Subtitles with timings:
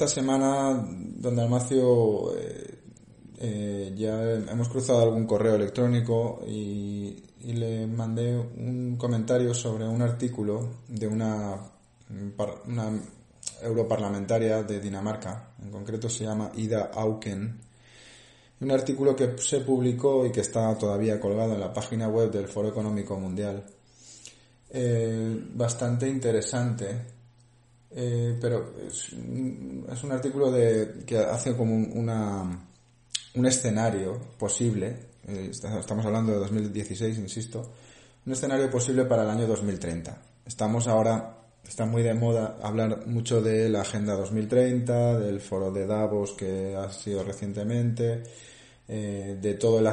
[0.00, 2.78] esta semana, don Dalmacio, eh,
[3.38, 10.00] eh, ya hemos cruzado algún correo electrónico y, y le mandé un comentario sobre un
[10.00, 11.54] artículo de una,
[12.34, 12.98] par- una
[13.60, 17.60] europarlamentaria de Dinamarca, en concreto se llama Ida Auken,
[18.62, 22.48] un artículo que se publicó y que está todavía colgado en la página web del
[22.48, 23.66] Foro Económico Mundial.
[24.70, 27.19] Eh, bastante interesante,
[27.92, 32.68] eh, pero es, es un artículo de, que hace como un, una,
[33.34, 37.72] un escenario posible, eh, estamos hablando de 2016, insisto,
[38.26, 40.22] un escenario posible para el año 2030.
[40.44, 45.86] Estamos ahora, está muy de moda hablar mucho de la Agenda 2030, del foro de
[45.86, 48.22] Davos que ha sido recientemente,
[48.88, 49.86] eh, de todo el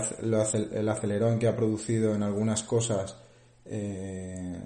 [0.89, 3.15] acelerón que ha producido en algunas cosas
[3.65, 4.59] eh,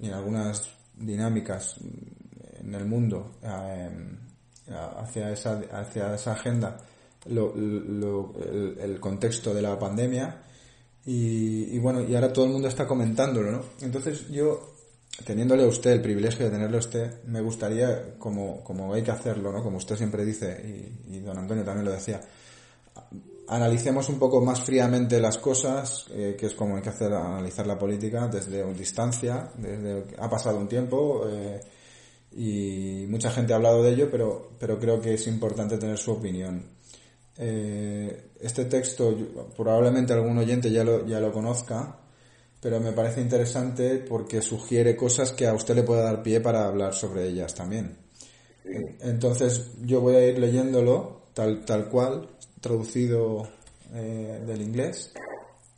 [0.00, 1.76] y en algunas dinámicas
[2.62, 3.90] en el mundo eh,
[4.98, 6.78] hacia esa hacia esa agenda
[7.26, 10.42] el, contexto de la pandemia.
[11.04, 14.74] Y, y bueno y ahora todo el mundo está comentándolo no entonces yo
[15.24, 19.10] teniéndole a usted el privilegio de tenerle a usted me gustaría como como hay que
[19.10, 20.62] hacerlo no como usted siempre dice
[21.08, 22.20] y, y don Antonio también lo decía
[23.48, 27.66] analicemos un poco más fríamente las cosas, eh, que es como hay que hacer analizar
[27.66, 31.60] la política desde distancia, desde ha pasado un tiempo eh,
[32.34, 36.12] y mucha gente ha hablado de ello, pero, pero creo que es importante tener su
[36.12, 36.64] opinión.
[37.36, 39.16] Eh, este texto
[39.56, 41.98] probablemente algún oyente ya lo, ya lo conozca,
[42.60, 46.66] pero me parece interesante porque sugiere cosas que a usted le puede dar pie para
[46.66, 47.96] hablar sobre ellas también.
[49.00, 52.28] Entonces yo voy a ir leyéndolo tal, tal cual,
[52.60, 53.48] traducido
[53.92, 55.12] eh, del inglés,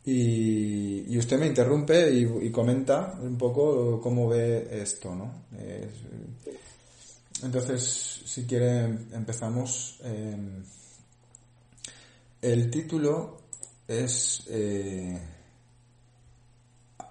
[0.05, 5.45] y, y usted me interrumpe y, y comenta un poco cómo ve esto, ¿no?
[5.57, 5.89] Eh,
[7.43, 9.99] entonces, si quiere, empezamos.
[10.03, 10.37] Eh,
[12.41, 13.41] el título
[13.87, 15.19] es eh,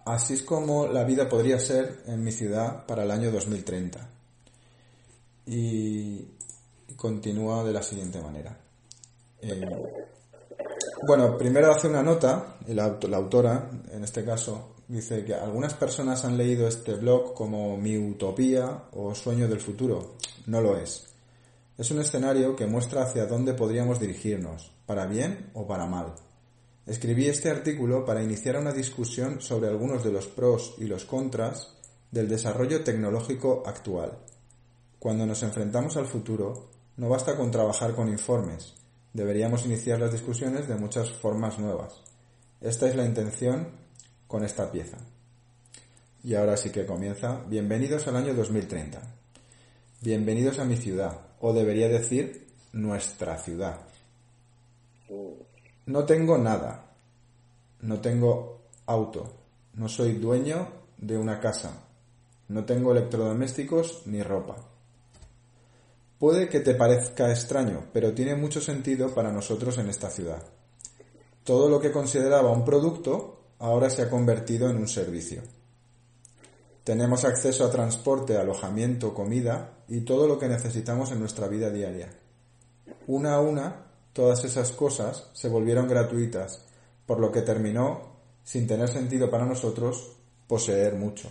[0.04, 4.06] Así es como la vida podría ser en mi ciudad para el año 2030
[5.46, 6.28] y,
[6.88, 8.58] y continúa de la siguiente manera.
[11.02, 16.24] Bueno, primero hace una nota, la, la autora, en este caso, dice que algunas personas
[16.24, 20.14] han leído este blog como mi utopía o sueño del futuro.
[20.46, 21.06] No lo es.
[21.76, 26.14] Es un escenario que muestra hacia dónde podríamos dirigirnos, para bien o para mal.
[26.86, 31.74] Escribí este artículo para iniciar una discusión sobre algunos de los pros y los contras
[32.10, 34.12] del desarrollo tecnológico actual.
[34.98, 38.74] Cuando nos enfrentamos al futuro, no basta con trabajar con informes,
[39.14, 42.02] deberíamos iniciar las discusiones de muchas formas nuevas.
[42.60, 43.68] Esta es la intención
[44.26, 44.98] con esta pieza.
[46.22, 47.42] Y ahora sí que comienza.
[47.46, 49.00] Bienvenidos al año 2030.
[50.00, 53.80] Bienvenidos a mi ciudad, o debería decir nuestra ciudad.
[55.86, 56.90] No tengo nada.
[57.82, 59.32] No tengo auto.
[59.74, 61.84] No soy dueño de una casa.
[62.48, 64.73] No tengo electrodomésticos ni ropa.
[66.18, 70.42] Puede que te parezca extraño, pero tiene mucho sentido para nosotros en esta ciudad.
[71.42, 75.42] Todo lo que consideraba un producto ahora se ha convertido en un servicio.
[76.84, 82.10] Tenemos acceso a transporte, alojamiento, comida y todo lo que necesitamos en nuestra vida diaria.
[83.06, 86.64] Una a una, todas esas cosas se volvieron gratuitas,
[87.06, 90.12] por lo que terminó, sin tener sentido para nosotros,
[90.46, 91.30] poseer mucho.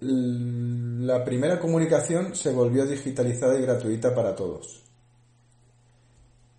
[0.00, 4.84] La primera comunicación se volvió digitalizada y gratuita para todos.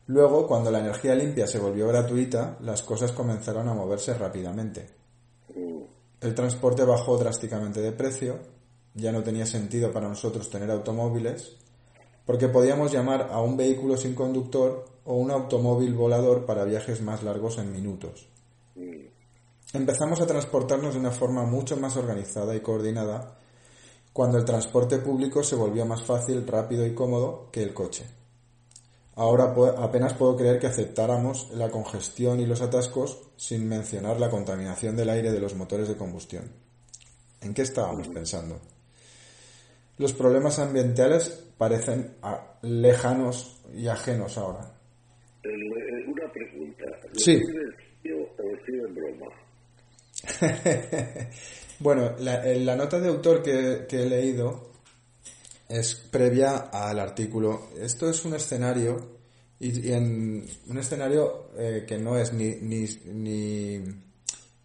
[0.07, 4.89] Luego, cuando la energía limpia se volvió gratuita, las cosas comenzaron a moverse rápidamente.
[6.19, 8.39] El transporte bajó drásticamente de precio,
[8.93, 11.55] ya no tenía sentido para nosotros tener automóviles,
[12.25, 17.23] porque podíamos llamar a un vehículo sin conductor o un automóvil volador para viajes más
[17.23, 18.27] largos en minutos.
[19.71, 23.37] Empezamos a transportarnos de una forma mucho más organizada y coordinada
[24.11, 28.05] cuando el transporte público se volvió más fácil, rápido y cómodo que el coche.
[29.15, 34.95] Ahora apenas puedo creer que aceptáramos la congestión y los atascos sin mencionar la contaminación
[34.95, 36.45] del aire de los motores de combustión.
[37.41, 38.59] ¿En qué estábamos pensando?
[39.97, 44.73] Los problemas ambientales parecen ah, lejanos y ajenos ahora.
[45.43, 46.85] Una pregunta.
[47.13, 47.39] Sí.
[48.05, 49.48] o en broma?
[51.79, 54.71] bueno, la, nota de autor que, he leído
[55.67, 57.69] es previa al artículo.
[57.79, 59.19] Esto es un escenario
[59.59, 62.87] y, en un escenario eh, que no es ni, ni,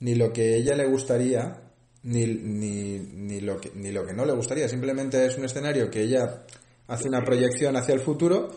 [0.01, 1.61] ni, lo que ella le gustaría
[2.05, 4.69] ni, ni, lo que, ni lo que no le gustaría.
[4.69, 6.45] Simplemente es un escenario que ella
[6.87, 8.51] hace una proyección hacia el futuro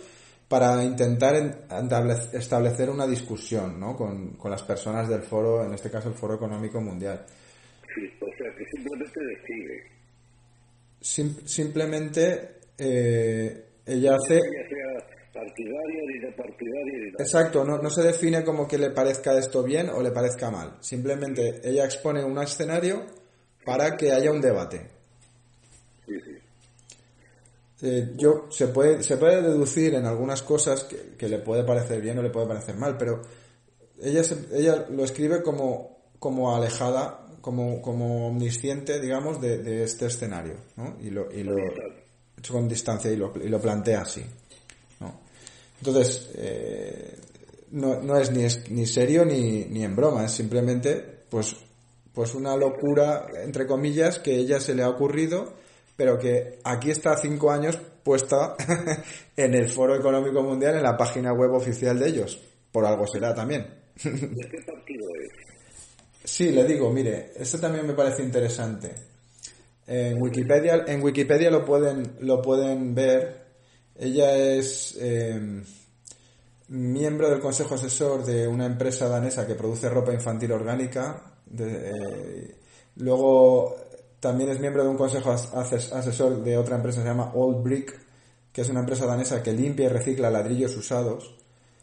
[0.48, 1.36] para intentar
[2.34, 3.96] establecer una discusión ¿no?
[3.96, 7.26] con, con, las personas del foro, en este caso el Foro Económico Mundial.
[7.94, 9.84] Sí, o sea, que simplemente decide.
[11.46, 14.40] simplemente eh, ella hace...
[15.34, 19.90] partidaria ni partidaria ni Exacto, no, no se define como que le parezca esto bien
[19.90, 20.78] o le parezca mal.
[20.80, 23.06] Simplemente ella expone un escenario
[23.66, 24.97] para que haya un debate.
[27.80, 32.18] Eh, yo se puede se puede deducir en algunas cosas que, le puede parecer bien
[32.18, 33.22] o le puede parecer mal pero
[34.02, 40.98] ella ella lo escribe como como alejada como como omnisciente digamos de, este escenario ¿no?
[41.02, 41.56] y lo y lo
[42.50, 44.26] con distancia y lo, y lo plantea así
[45.00, 45.20] ¿no?
[45.80, 47.16] entonces eh,
[47.74, 51.56] no, no es ni ni serio ni, ni en broma es simplemente pues
[52.12, 55.67] pues una locura entre comillas que ella se le ha ocurrido
[55.98, 58.56] pero que aquí está cinco años puesta
[59.36, 62.40] en el Foro Económico Mundial, en la página web oficial de ellos.
[62.72, 63.68] Por algo será también.
[64.04, 65.48] ¿De qué partido es?
[66.24, 68.94] Sí, le digo, mire, esto también me parece interesante.
[69.88, 73.48] En Wikipedia, en Wikipedia lo pueden, lo pueden ver.
[73.96, 75.64] Ella es em,
[76.68, 81.40] miembro del consejo asesor de una empresa danesa que produce ropa infantil orgánica.
[81.58, 82.56] Eh,
[82.98, 83.87] luego
[84.28, 87.98] también es miembro de un consejo asesor de otra empresa que se llama Old Brick,
[88.52, 91.34] que es una empresa danesa que limpia y recicla ladrillos usados.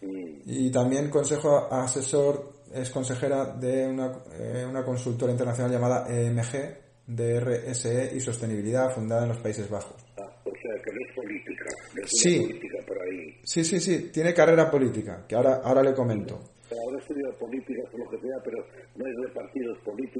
[0.02, 8.14] Y también consejo asesor, es consejera de una, eh, una consultora internacional llamada EMG, DRSE
[8.14, 9.96] y Sostenibilidad, fundada en los Países Bajos.
[10.18, 11.64] Ah, o sea, que no es política,
[12.04, 12.40] sí.
[12.40, 13.40] política por ahí.
[13.42, 16.38] Sí, sí, sí, tiene carrera política, que ahora, ahora le comento
[16.82, 18.64] ahora estudio política o lo que sea, pero
[18.96, 20.13] no es de partidos políticos.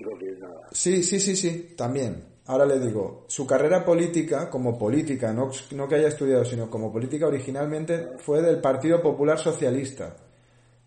[0.75, 2.35] Sí, sí, sí, sí, también.
[2.47, 5.49] Ahora le digo, su carrera política, como política, no,
[5.89, 10.17] que haya estudiado, sino como política originalmente, fue del Partido Popular Socialista.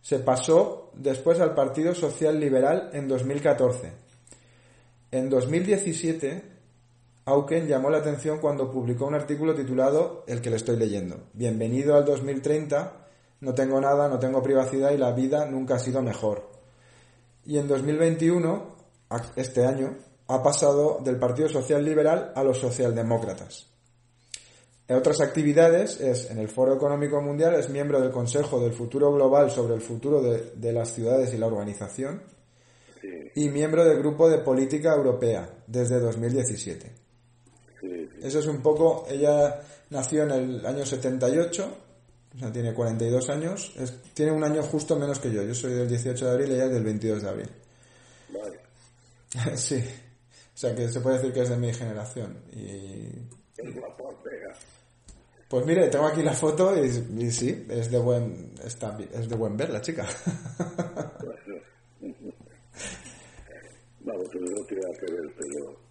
[0.02, 3.92] Se pasó después al Partido Social Liberal en 2014.
[5.10, 6.44] En 2017,
[7.26, 11.30] Auken llamó la atención cuando publicó un artículo titulado El que le estoy leyendo.
[11.34, 13.08] Bienvenido al 2030
[13.40, 16.50] no tengo nada, no tengo privacidad y la vida nunca ha sido mejor.
[17.46, 18.77] Y en 2021,
[19.36, 23.68] este año, ha pasado del Partido Social Liberal a los socialdemócratas.
[24.88, 29.12] En otras actividades es en el Foro Económico Mundial, es miembro del Consejo del Futuro
[29.14, 32.22] Global sobre el futuro de, las ciudades y la urbanización
[33.36, 36.92] y miembro del Grupo de Política Europea desde 2017.
[38.22, 41.88] Eso es un poco, ella nació en el año 78
[42.38, 43.74] o sea, tiene 42 años.
[43.78, 45.42] Es, tiene un año justo menos que yo.
[45.44, 47.50] Yo soy del 18 de abril y ella es del 22 de abril.
[48.30, 48.67] Vale.
[49.56, 49.84] sí.
[50.54, 52.38] O sea, que se puede decir que es de mi generación.
[52.52, 53.10] Y...
[55.48, 56.90] Pues mire, tengo aquí la foto y,
[57.32, 60.06] sí, es de buen está, es de buen ver la chica.
[64.02, 65.88] Vamos, no tiene que ver, pero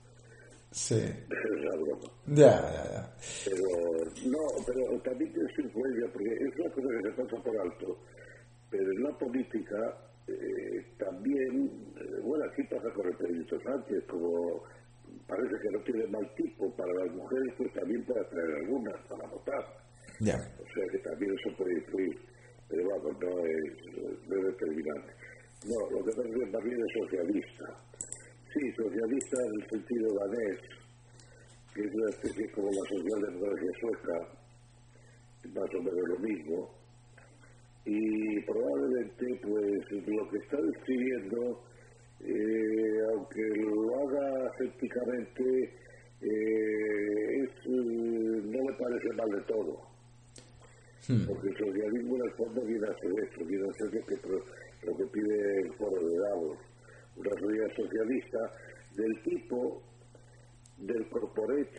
[0.77, 1.01] Sí.
[1.27, 2.13] broma.
[2.27, 3.17] Ya, ya, ya.
[3.47, 3.65] Pero,
[4.27, 7.99] no, pero también su influencia, porque es una cosa que se pasa por alto.
[8.69, 9.99] Pero en la política
[10.29, 14.63] eh, también, eh, bueno, aquí pasa con el Pedrito Sánchez, como
[15.27, 19.29] parece que no tiene mal tipo para las mujeres, pues también puede atraer algunas para
[19.29, 19.65] votar.
[20.61, 22.19] O sea que también eso puede influir.
[22.69, 25.13] Pero vamos, no es, no es determinante.
[25.67, 27.65] No, lo que pasa es que también es socialista
[28.57, 30.59] Sí, socialista en el sentido danés,
[31.75, 34.29] que es una especie como la socialdemocracia sueca,
[35.53, 36.71] más o menos lo mismo.
[37.87, 41.63] Y probablemente, pues, lo que está describiendo,
[42.21, 45.73] eh, aunque lo haga escépticamente,
[46.21, 49.97] eh, es, no me parece mal de todo.
[51.07, 51.27] Hmm.
[51.29, 54.17] Porque el socialismo en el fondo viene a ser esto, viene a ser lo que,
[54.87, 56.59] lo que pide el foro de Davos,
[57.15, 58.39] una sociedad socialista
[58.97, 59.83] del tipo
[60.79, 61.71] del corporate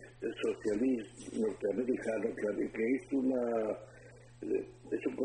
[0.42, 3.78] socialismo norteamericano, que es una
[4.92, 5.16] es un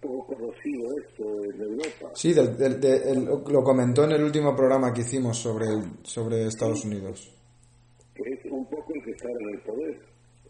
[0.00, 2.10] poco conocido esto en Europa.
[2.14, 5.66] Sí, lo comentó en el último programa que hicimos sobre
[6.02, 7.32] sobre Estados Unidos.
[8.14, 9.98] Que es un poco el que está en el poder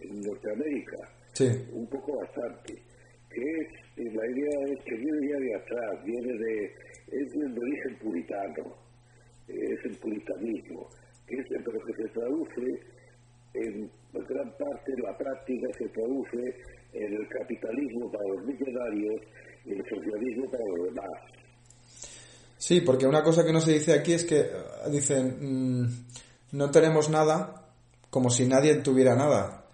[0.00, 0.96] en Norteamérica.
[1.32, 1.48] Sí.
[1.72, 2.74] Un poco bastante.
[3.30, 6.64] Que es, la idea es que viene ya de atrás, viene de,
[7.12, 8.74] es de origen puritano,
[9.46, 10.88] es el puritanismo,
[11.26, 12.80] que es, pero que se traduce
[13.54, 16.56] en gran parte, la práctica se traduce
[16.92, 19.20] el capitalismo para los millonarios
[19.64, 21.10] y el socialismo para los demás.
[22.58, 24.50] Sí, porque una cosa que no se dice aquí es que eh,
[24.90, 25.88] dicen mm,
[26.52, 27.68] no tenemos nada
[28.10, 29.64] como si nadie tuviera nada.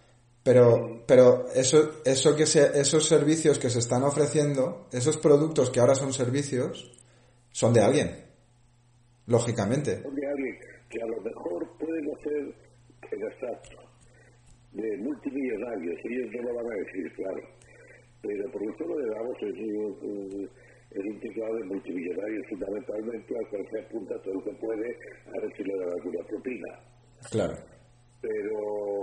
[0.43, 5.81] Pero, pero eso, eso que se, esos servicios que se están ofreciendo, esos productos que
[5.81, 6.93] ahora son servicios,
[7.51, 8.11] son de alguien.
[9.27, 10.03] Lógicamente.
[10.03, 10.57] Son de alguien
[10.89, 12.55] que a lo mejor pueden hacer
[13.11, 13.86] el exacto
[14.77, 17.43] de multimillonarios, ellos no lo van a decir, claro.
[18.21, 19.55] Pero por lo de Davos es,
[20.91, 25.57] es un de multimillonarios fundamentalmente al cual se apunta todo lo que puede a ver
[25.57, 26.79] si le da alguna propina.
[27.31, 27.55] Claro.
[28.21, 29.01] Pero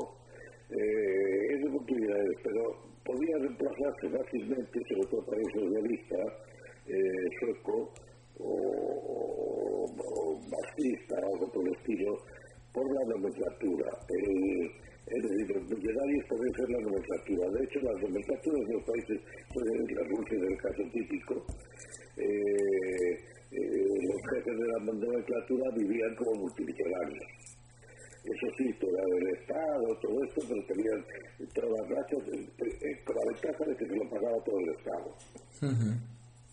[0.69, 2.63] eh, es de multimillonarios, pero
[3.03, 6.17] podría reemplazarse fácilmente, sobre todo para un socialista
[6.87, 7.93] eh, sueco
[8.39, 12.17] o, o, marxista o algo por el estilo,
[12.73, 13.89] por la nomenclatura.
[14.09, 14.71] El,
[15.05, 17.49] es decir, los millonarios pueden ser la nomenclatura.
[17.49, 19.19] De hecho, las nomenclaturas de los países,
[19.53, 21.45] pues, la Rusia es el caso típico,
[22.17, 23.11] eh,
[23.51, 27.25] eh, los jefes de la nomenclatura vivían como multimillonarios.
[28.23, 31.05] Eso sí, todo el Estado, todo esto, pero tenían
[31.53, 32.23] todas las rachas,
[33.03, 35.17] con la ventaja de que se lo pagaba todo el Estado.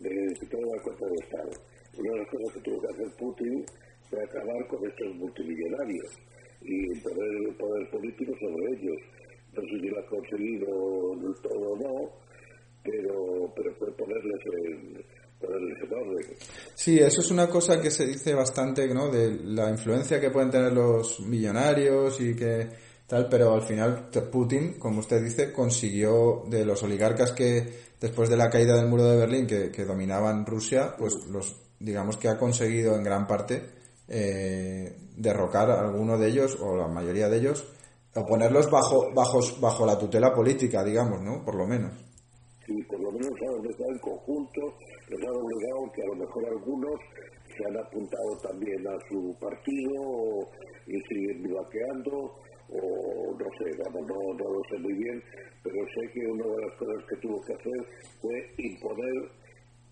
[0.00, 1.50] De que todo la cuenta del Estado.
[1.96, 3.64] Una de las cosas que tuvo que hacer Putin
[4.10, 6.18] fue acabar con estos multimillonarios
[6.62, 8.98] y poner el poder político sobre ellos.
[9.54, 10.66] No sé si lo ha conseguido
[11.42, 12.10] todo o no,
[12.84, 15.04] pero, pero puede ponerles en,
[15.40, 16.26] ponerles orden.
[16.74, 19.08] Sí, eso es una cosa que se dice bastante, ¿no?
[19.10, 22.68] De la influencia que pueden tener los millonarios y que
[23.06, 28.36] tal, pero al final Putin, como usted dice, consiguió de los oligarcas que después de
[28.36, 32.38] la caída del muro de Berlín que, que dominaban Rusia, pues los digamos que ha
[32.38, 33.79] conseguido en gran parte
[34.10, 37.64] eh, derrocar a alguno de ellos o la mayoría de ellos
[38.14, 41.44] o ponerlos bajo, bajo, bajo la tutela política, digamos, ¿no?
[41.44, 41.92] Por lo menos.
[42.66, 44.60] Sí, por lo menos han obligado en conjunto,
[45.08, 47.00] les han obligado que a lo mejor algunos
[47.56, 50.48] se han apuntado también a su partido
[50.86, 52.34] y siguen vivaqueando
[52.72, 55.22] o no sé, vamos, no, no lo sé muy bien,
[55.62, 57.86] pero sé que una de las cosas que tuvo que hacer
[58.20, 59.30] fue imponer,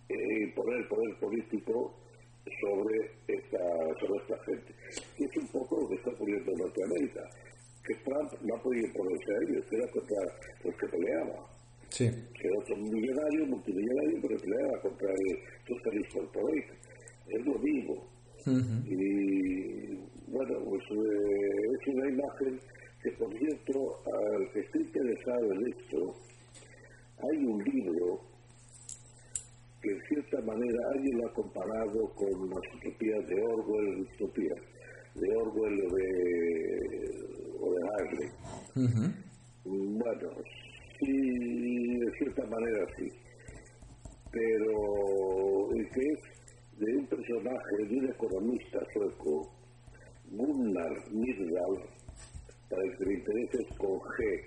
[0.08, 1.94] eh, imponer el poder político
[2.60, 3.58] sobre esta,
[4.00, 4.74] sobre esta gente.
[5.18, 7.30] Y es un poco lo que está ocurriendo en Norteamérica,
[7.84, 10.18] que Trump no ha podido ponerse a ellos, que era contra
[10.64, 11.46] los que peleaba.
[11.90, 12.10] Sí.
[12.34, 16.68] Que otro millonario, multimillonario, pero peleaba contra el Socialist Corporate.
[17.28, 18.08] Es lo mismo.
[18.86, 19.94] Y
[20.28, 22.60] bueno, pues eh, es una imagen
[23.02, 26.14] que, por cierto, al que esté interesado en esto,
[27.18, 28.27] hay un libro
[29.82, 34.61] que en cierta manera alguien lo ha comparado con las utopías de Orwell, utopías
[35.14, 36.11] de Orwell o de,
[37.61, 38.30] o de Harley.
[39.64, 40.30] Bueno,
[40.99, 43.08] sí, de cierta manera sí.
[44.30, 46.20] Pero el que es
[46.78, 49.52] de un personaje, de un economista sueco,
[50.30, 51.85] Gunnar Myrdal,
[52.68, 54.42] para el que le con G,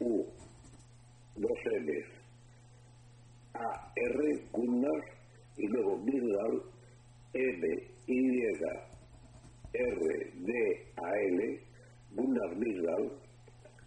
[0.00, 0.24] U,
[1.36, 2.13] dos L's,
[3.54, 5.04] a R Gunnar
[5.56, 6.62] y luego Myrdal
[7.32, 7.66] M
[8.06, 8.42] Y
[9.72, 11.60] R D A L
[12.12, 13.12] Gunnar Myrdal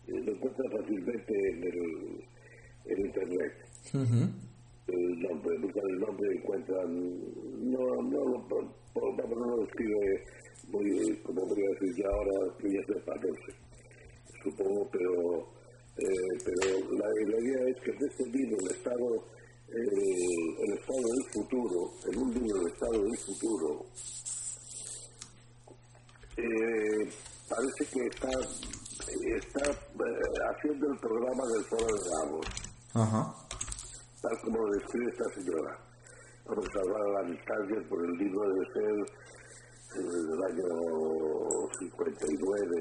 [0.08, 2.24] eh, lo encuentran fácilmente en el
[2.86, 3.54] en internet.
[4.88, 6.90] El nombre buscan el nombre y encuentran
[7.72, 10.24] no no lo no, no lo escribe
[10.70, 13.52] muy como voy a decir ya ahora que ya sepa no sé
[14.44, 15.40] supongo pero
[15.98, 19.26] eh, pero la, la idea es que en este libro el estado
[19.70, 23.86] el, Estado del futuro, en un libro del Estado del futuro,
[26.38, 27.10] eh,
[27.50, 28.30] parece que está,
[29.36, 30.16] está eh,
[30.52, 32.46] haciendo el programa del Foro de Davos,
[34.22, 35.78] tal como lo describe esta señora.
[36.46, 38.96] Vamos a la distancia por el libro debe ser
[39.96, 40.64] eh, del año
[41.78, 42.76] 59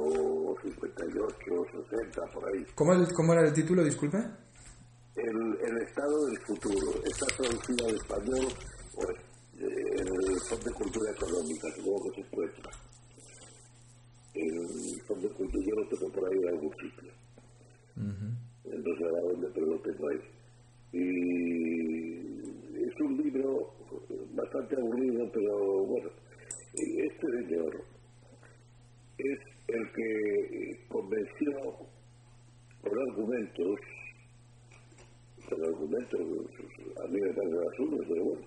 [0.00, 2.64] o 58 o 60, por ahí.
[2.74, 4.18] ¿Cómo, ¿Cómo era el título, disculpe?
[5.16, 7.02] El, Estado del futuro.
[7.04, 8.48] Está traducido al español
[8.94, 9.16] pues,
[9.58, 12.70] en el Fondo de Cultura Económica, supongo que se encuentra.
[14.34, 17.12] El Fondo de Cultura yo lo tengo por ahí en algún sitio.
[18.98, 20.20] Sé a dónde, pero lo tengo ahí.
[20.92, 21.06] Y
[22.82, 23.72] es un libro
[24.34, 26.10] bastante aburrido, pero bueno,
[26.74, 27.84] este señor
[29.18, 29.38] es
[29.68, 31.76] el que convenció
[32.82, 33.80] por argumentos
[35.50, 38.46] con argumentos, a mí me parece absurdo, pero bueno,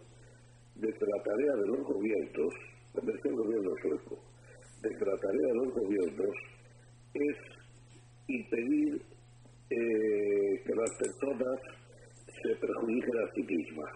[0.76, 2.54] de que la tarea de los gobiernos,
[2.94, 4.20] convenció el gobierno sueco,
[4.82, 6.36] de que la tarea de los gobiernos
[7.14, 7.38] es
[8.28, 9.02] impedir
[9.70, 11.60] eh, que las personas
[12.42, 13.92] se perjudiquen a sí mismas.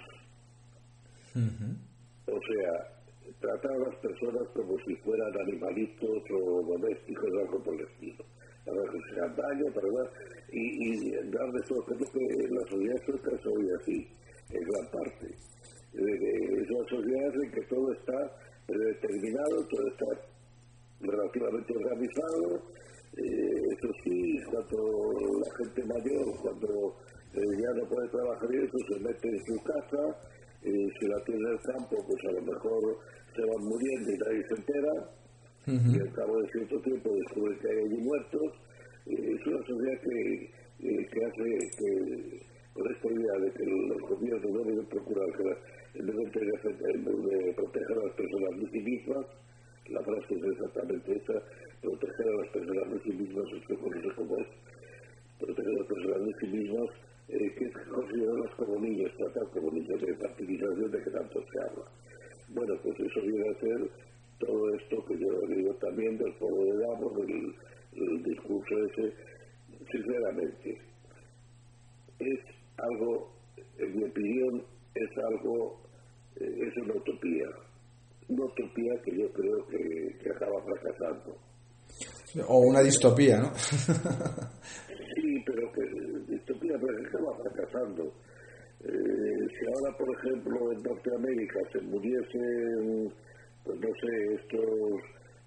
[2.25, 2.97] O sea,
[3.39, 8.25] tratar a las personas como si fueran animalitos o domésticos o algo por el estilo.
[8.67, 9.87] Para hagan daño, para
[10.51, 11.83] y, y darles todo.
[11.85, 14.07] Creo que la sociedad sueca es hoy así,
[14.51, 15.27] en gran parte.
[15.93, 18.19] Es una sociedad en que todo está
[18.67, 20.05] determinado, todo está
[20.99, 22.61] relativamente organizado.
[23.17, 26.95] Eh, eso sí, cuando la gente mayor, cuando
[27.33, 30.03] eh, ya no puede trabajar y eso, se mete en su casa,
[30.63, 32.99] eh, si la tiene en el campo, pues a lo mejor
[33.33, 35.09] se van muriendo y nadie se entera,
[35.67, 38.53] y al cabo de cierto tiempo descubre que hay allí muertos,
[39.05, 41.43] es una sociedad que, que hace
[41.77, 42.39] que,
[42.73, 48.13] con esta idea de que los gobiernos deben procurar que deben de, proteger a las
[48.13, 49.25] personas de sí mismas,
[49.89, 51.43] la frase es exactamente esa,
[51.81, 54.47] proteger a las personas de sí mismas, no sé cómo es,
[55.39, 56.89] proteger a las personas de sí mismas,
[57.27, 61.59] eh, que es considerarlas como niños, tratar como niños de participación de que tanto se
[61.59, 61.85] habla.
[62.49, 64.06] Bueno, pues eso viene a ser
[64.39, 67.55] todo esto que yo digo también del pueblo de Damos, del
[67.93, 69.13] el discurso ese,
[69.91, 70.77] sinceramente,
[72.19, 72.39] es
[72.77, 73.33] algo,
[73.77, 74.63] en mi opinión,
[74.93, 75.81] es algo,
[76.35, 77.47] eh, es una utopía.
[78.29, 81.37] Una utopía que yo creo que, acaba fracasando.
[82.47, 83.53] O una distopía, ¿no?
[83.55, 85.81] sí, pero que
[86.31, 88.13] distopía pero que acaba fracasando.
[88.81, 93.11] Eh, si ahora, por ejemplo, en Norteamérica se muriesen,
[93.75, 95.01] no sé, estos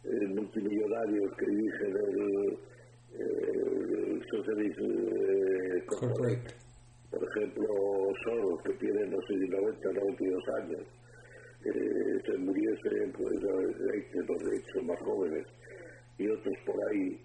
[0.05, 2.59] eh, multimillonarios que dirigen el,
[3.19, 6.55] el Socialist eh, Corporate.
[7.11, 7.67] Por ejemplo,
[8.25, 10.83] Soros, que tiene, no sé, 90, 92 años,
[11.65, 15.47] eh, se muriesen, pues, los derechos más jóvenes,
[16.19, 17.21] y otros por ahí,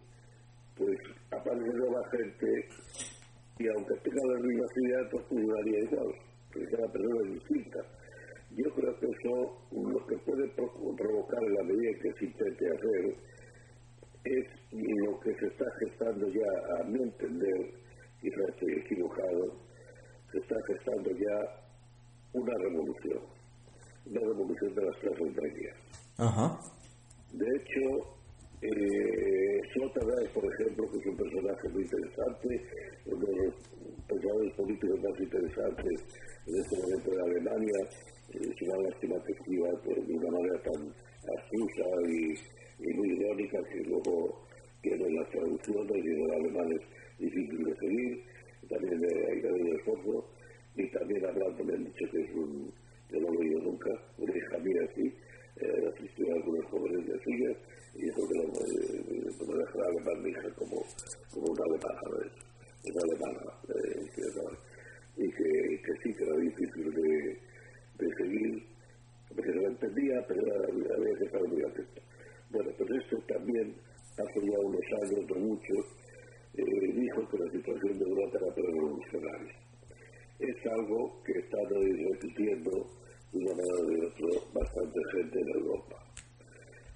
[0.75, 0.97] pues
[1.31, 2.67] aparece nueva gente,
[3.59, 6.15] y aunque tenga la misma ideas, pues funcionaría igual,
[6.51, 7.94] porque cada persona es distinta
[8.55, 13.15] yo creo que eso lo que puede provocar en la medida que se intente hacer
[14.23, 17.73] es lo que se está gestando ya, a mi entender,
[18.21, 19.55] quizás estoy equivocado,
[20.31, 21.65] se está gestando ya
[22.33, 23.21] una revolución,
[24.07, 25.77] una revolución de las clases medias.
[26.17, 26.59] Ajá.
[27.33, 28.15] De hecho,
[28.61, 32.61] eh, Sloterdijk, por ejemplo, que es un personaje muy interesante,
[33.05, 33.55] uno de los
[34.07, 36.03] pensadores políticos más interesantes
[36.47, 37.79] en este momento de Alemania,
[38.33, 40.93] es una lástima que escriba de una manera tan
[41.37, 42.35] astuta y,
[42.93, 44.45] muy irónica que luego
[44.81, 46.81] tiene las traducciones y en alemán es
[47.19, 48.23] difícil de seguir,
[48.69, 50.25] también hay que el esfuerzo,
[50.75, 52.71] y también hablando me han dicho que es un,
[53.09, 55.13] yo no lo he oído nunca, una hija mía así,
[55.61, 57.57] eh, asistió a algunos jóvenes de suyas,
[57.95, 60.83] y dijo que no, eh, dejará alemán mi hija como,
[61.31, 62.31] como una alemana,
[62.83, 64.05] es una alemana, eh,
[65.17, 67.39] y que, que sí que era difícil de
[67.97, 68.63] de seguir,
[69.29, 72.01] porque se lo entendía, pero había que estar muy atento.
[72.51, 73.75] Bueno, pues esto también
[74.17, 75.85] hace ya unos años, no muchos,
[76.57, 79.55] eh, dijo que la situación de Europa era revolucionaria.
[80.39, 82.71] Es algo que está repitiendo
[83.31, 85.95] de una manera o de otra bastante gente en Europa.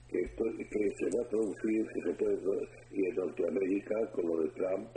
[0.07, 4.49] Que, que, se va a producir, que se puede, y en Norteamérica, con lo de
[4.49, 4.89] Trump,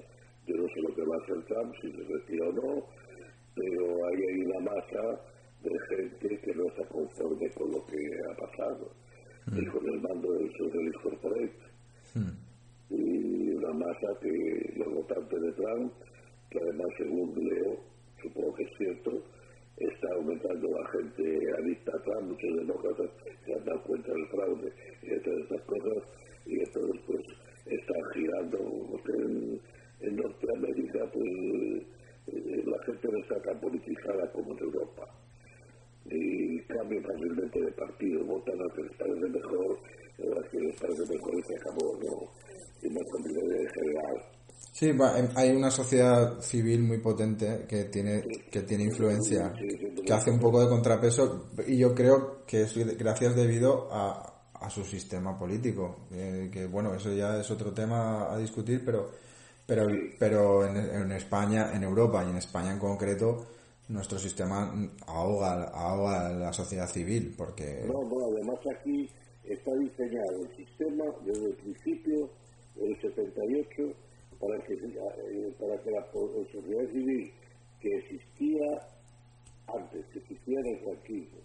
[0.47, 2.87] yo no sé lo que va a hacer Trump, si se retira o no,
[3.55, 5.21] pero ahí hay una masa
[5.63, 7.99] de gente que no está conforme con lo que
[8.29, 8.91] ha pasado
[9.47, 9.59] mm.
[9.59, 11.59] y con el mando del Socialist Corporate.
[12.15, 12.95] Mm.
[12.95, 15.93] Y una masa que los votantes de Trump,
[16.51, 17.79] que además según leo,
[18.21, 19.23] supongo que es cierto,
[19.77, 23.11] está aumentando la gente adicta a Trump, muchos demócratas
[23.47, 24.73] se han dado cuenta del fraude
[25.03, 26.03] y de todas estas cosas,
[26.47, 27.25] y entonces pues
[27.67, 28.59] están girando,
[28.91, 29.61] porque en,
[30.01, 31.87] en Norteamérica pues
[32.27, 35.22] eh, la gente no está tan politizada como en Europa
[36.11, 39.79] y cambian fácilmente de partido, votan a que les parece mejor,
[40.19, 42.33] a que les parece mejor y se acabó, ¿no?
[42.83, 44.33] Y no de general.
[44.73, 44.91] Sí,
[45.37, 50.63] hay una sociedad civil muy potente que tiene que tiene influencia, que hace un poco
[50.63, 56.49] de contrapeso y yo creo que es gracias debido a, a su sistema político, eh,
[56.53, 59.11] que bueno, eso ya es otro tema a discutir, pero
[59.67, 59.87] pero
[60.19, 63.47] pero en, en, España, en Europa y en España en concreto,
[63.89, 64.73] nuestro sistema
[65.07, 67.85] ahoga, ahoga a la sociedad civil, porque...
[67.87, 69.09] No, no, además aquí
[69.45, 72.31] está diseñado el sistema desde el principio,
[72.77, 73.95] del 78,
[74.41, 77.33] para que, eh, para que la, sociedad civil
[77.81, 78.67] que existía
[79.67, 81.39] antes, que existía en el franquismo,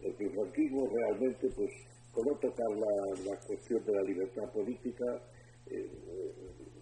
[0.00, 1.70] el el franquismo realmente, pues,
[2.12, 5.22] con no tocar la, la cuestión de la libertad política,
[5.66, 5.88] eh,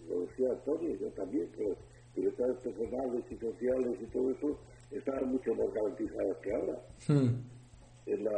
[0.09, 1.75] lo decía Antonio, yo también, pero
[2.15, 4.59] libertades personales y sociales y todo eso
[4.91, 6.79] estaban mucho más garantizadas que ahora.
[7.07, 7.43] Hmm.
[8.05, 8.31] En la,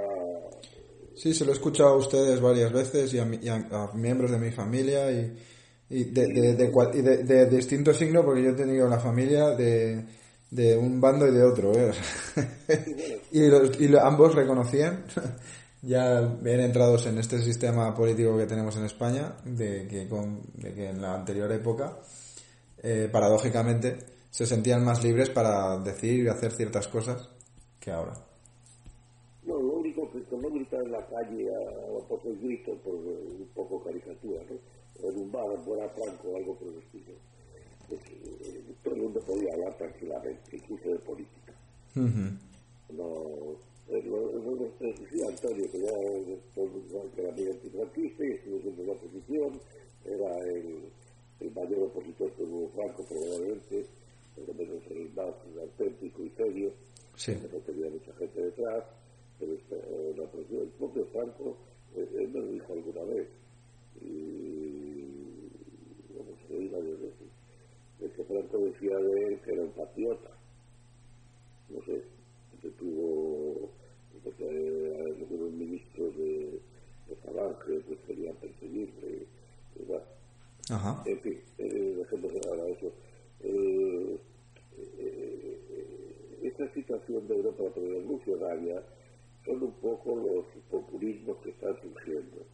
[1.16, 4.52] sí, se lo he escuchado a ustedes varias veces y a, a miembros de mi
[4.52, 5.38] familia y
[5.94, 10.04] y de, de, de, de, distinto signo porque yo he tenido la familia de,
[10.50, 11.92] de un bando y de otro ¿eh?
[13.32, 15.04] y, los, y ambos reconocían
[15.84, 20.74] ya bien entrados en este sistema político que tenemos en España de que, con, de
[20.74, 22.00] que en la anterior época
[22.82, 27.30] eh, paradójicamente se sentían más libres para decir y hacer ciertas cosas
[27.80, 28.14] que ahora
[29.46, 33.48] no, lo único que no gritar en la calle a, por el grito por un
[33.54, 35.08] poco caricatura ¿no?
[35.08, 37.14] en un bar en Buena Franco o algo por el estilo.
[37.88, 41.54] Pues, eh, todo el mundo podía hablar tranquilamente, incluso de política.
[41.96, 42.10] No,
[43.90, 45.92] eh, lo, lo, decía Antonio, que ya
[47.16, 49.60] que era muy antifranquista y estuvo en la oposición,
[50.06, 50.90] era el,
[51.42, 53.86] el mayor opositor que hubo Franco probablemente,
[54.36, 56.72] por lo menos el más auténtico y serio,
[57.16, 57.38] sí.
[57.52, 58.84] no tenía mucha gente detrás,
[59.40, 61.58] pero eh, la oposición, el propio Franco,
[61.96, 63.28] eh, él me lo dijo alguna vez,
[64.02, 65.04] y
[66.16, 67.28] como se lo diga varias veces,
[68.02, 70.30] el que Franco decía de él que era un patriota.
[71.70, 72.04] No sé,
[72.62, 73.70] que tuvo,
[74.24, 76.60] porque algunos ministros de,
[77.08, 79.26] de Falange pues querían perseguirle,
[79.76, 80.04] ¿verdad?
[80.70, 81.04] Ajá.
[81.06, 82.92] En fin, eh, dejemos ahora eso.
[83.44, 84.18] Eh,
[85.00, 88.82] eh, esta situación de Europa revolucionaria
[89.46, 92.46] son un poco los populismos que están surgiendo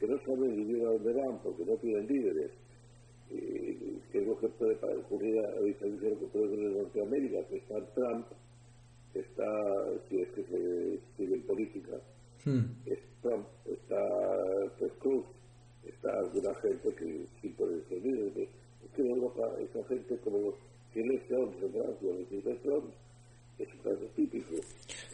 [0.00, 2.50] que no saben vivir a dónde van porque no tienen líderes.
[3.32, 6.78] Eh, que es lo que puede ocurrir a diferencia de lo que puede ocurrir en
[6.78, 8.26] Norteamérica, que está Trump,
[9.14, 11.92] está, si es que se sigue en política,
[12.44, 12.64] hmm.
[12.86, 14.04] es Trump, está
[14.80, 15.24] pues, Cruz,
[15.86, 18.48] está alguna gente que sí puede ser líderes.
[19.00, 20.54] Que en Europa esa gente como los
[20.92, 22.10] Gilles Jones en Francia,
[22.62, 22.94] Jones,
[23.58, 24.56] es un caso típico.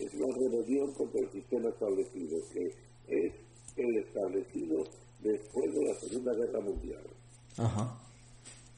[0.00, 2.66] Es una rebelión contra el sistema establecido, que
[3.06, 3.32] es
[3.76, 4.82] el establecido
[5.22, 7.02] después de la Segunda Guerra Mundial.
[7.58, 7.96] Ajá.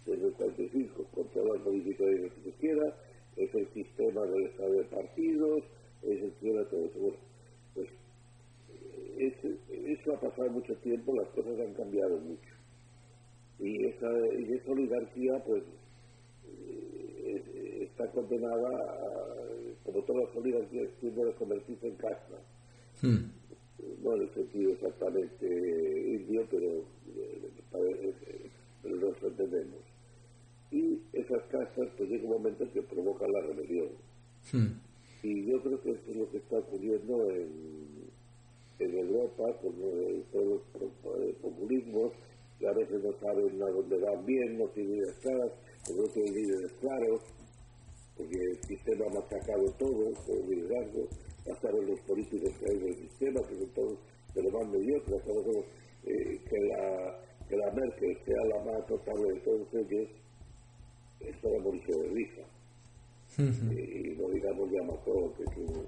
[0.05, 2.97] Desde el 45, con todas las modificaciones que se quiera,
[3.37, 5.63] es el sistema del Estado de partidos,
[6.03, 6.99] es el sistema de todo eso.
[6.99, 7.19] Bueno,
[7.73, 7.89] pues
[9.17, 12.58] eso ha pasado mucho tiempo, las cosas han cambiado mucho.
[13.61, 15.63] Y esa, y esa oligarquía, pues,
[16.47, 18.71] eh, está condenada,
[19.85, 22.39] como todas las oligarquías, tienden a convertirse en casta.
[23.03, 23.39] Hmm
[24.03, 26.85] no en el sentido exactamente indio, pero,
[27.17, 28.51] eh,
[28.83, 29.81] pero nos entendemos.
[30.71, 33.89] Y esas casas, pues llega un momento que provocan la rebelión.
[34.53, 34.79] Hmm.
[35.23, 37.51] Y yo creo que eso es lo que está ocurriendo en,
[38.79, 42.13] en Europa con eh, todos los populismos,
[42.59, 45.53] que a veces no saben a dónde van bien, no tienen ideas claras,
[45.95, 47.23] no tienen líderes claros,
[48.17, 51.09] porque el sistema ha machacado todo, todo el liderazgo
[51.49, 53.99] pasaron los políticos que hay en el sistema, que son todos
[54.35, 55.23] de lo más mediocres,
[56.05, 60.09] eh, que, la, que la Merkel sea la más notable de todos ellos,
[61.21, 62.43] es para morirse de risa.
[63.39, 65.87] y no digamos ya Macron, que es un,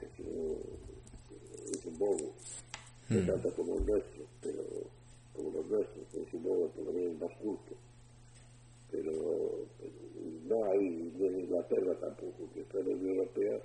[0.00, 0.58] es un,
[1.72, 2.32] es un bobo,
[3.08, 4.62] que tanto como el nuestro, pero
[5.34, 7.74] como los nuestros, es un bobo por lo menos más culto.
[8.90, 9.12] Pero,
[9.78, 9.92] pero
[10.46, 13.60] no hay, ni en Inglaterra tampoco, que está en la Unión Europea,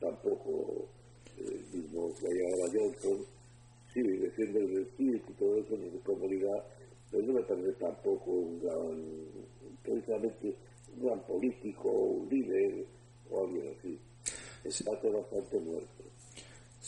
[0.00, 0.88] tampoco
[1.38, 3.24] el eh, mismo que ahora Johnson,
[3.92, 6.64] sí, defiende el espíritu y todo eso en su comunidad,
[7.10, 9.04] pero no me parece tampoco un gran,
[9.82, 10.54] precisamente
[10.96, 12.84] un gran político, un líder
[13.30, 13.98] o alguien así.
[14.64, 15.91] Está todo bastante muerto.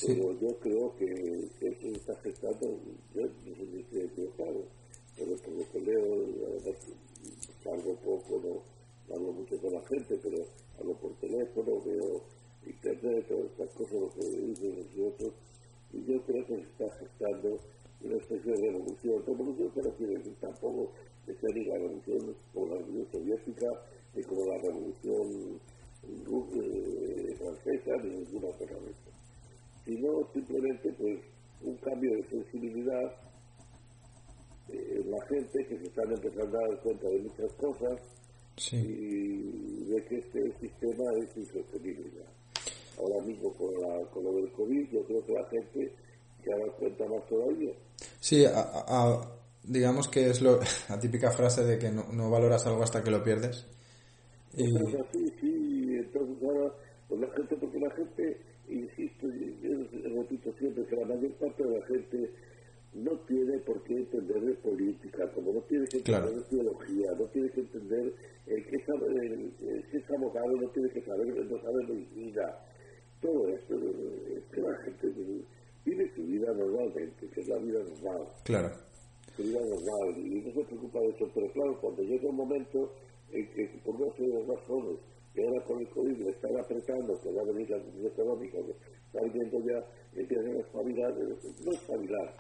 [0.01, 1.05] Pero yo creo que
[1.61, 2.67] eso está afectando,
[3.15, 4.65] yo no sé si estoy equivocado,
[5.17, 6.05] pero por lo que leo,
[8.03, 8.63] poco,
[9.09, 10.45] no hablo mucho con la gente, pero
[10.79, 12.23] hablo por teléfono, veo
[12.67, 15.33] internet, todas estas cosas, lo que dicen nosotros,
[15.93, 17.61] y yo creo que se está gestando
[18.03, 20.91] una especie de revolución, revolución que no quiere decir tampoco
[21.27, 23.67] decía ni la revolución como la revolución soviética,
[24.15, 25.61] ni como la revolución
[26.03, 28.97] eh, francesa, ni ninguna otra vez.
[29.85, 31.19] Sino simplemente pues
[31.63, 33.13] un cambio de sensibilidad
[34.69, 38.01] eh, en la gente que se están empezando a dar cuenta de muchas cosas
[38.73, 42.11] y de que este sistema es insostenible.
[42.99, 45.93] Ahora mismo con, la, con lo del COVID yo creo que la gente
[46.43, 47.73] se ha dado cuenta más todavía.
[48.21, 48.45] Sí,
[49.65, 53.11] digamos que es lo, la típica frase de que no, no valoras algo hasta que
[53.11, 53.67] lo pierdes.
[54.57, 54.67] Y...
[55.13, 56.73] sí, sí, entonces ahora,
[57.09, 61.87] pues la gente, porque la gente, insisto, repito siempre que la mayor parte de la
[61.87, 62.31] gente
[62.95, 67.25] no tiene por qué entender de política, como no tiene que entender de teología, no
[67.27, 68.13] tiene que entender
[68.47, 69.53] el que sabe, el,
[69.91, 72.55] si es abogado, no tiene que saber, no sabe medicina.
[73.21, 75.13] Todo esto, es que la gente
[75.85, 78.29] vive su vida normalmente, que es la vida normal.
[78.45, 78.71] Claro.
[79.37, 82.93] Su vida normal, y no se preocupa de eso, pero claro, cuando llega un momento
[83.33, 84.99] en que por no ser razones,
[85.35, 88.59] que ahora con el COVID le están apretando, que va a venir la crisis económica,
[88.59, 88.71] que
[89.07, 91.15] está viendo ya, empiezan a espabilar,
[91.65, 92.37] no espabilar,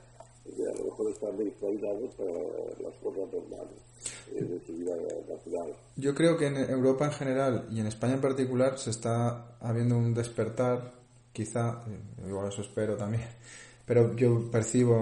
[0.46, 3.80] a lo mejor están espabilados para las cosas normales
[4.32, 4.94] eh, de su vida
[5.28, 5.72] natural.
[5.96, 9.96] Yo creo que en Europa en general y en España en particular se está habiendo
[9.96, 10.92] un despertar,
[11.32, 13.24] quizá, eh, igual eso espero también,
[13.86, 15.00] pero yo percibo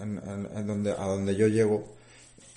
[0.00, 0.20] en,
[0.54, 1.97] en donde, a donde yo llego,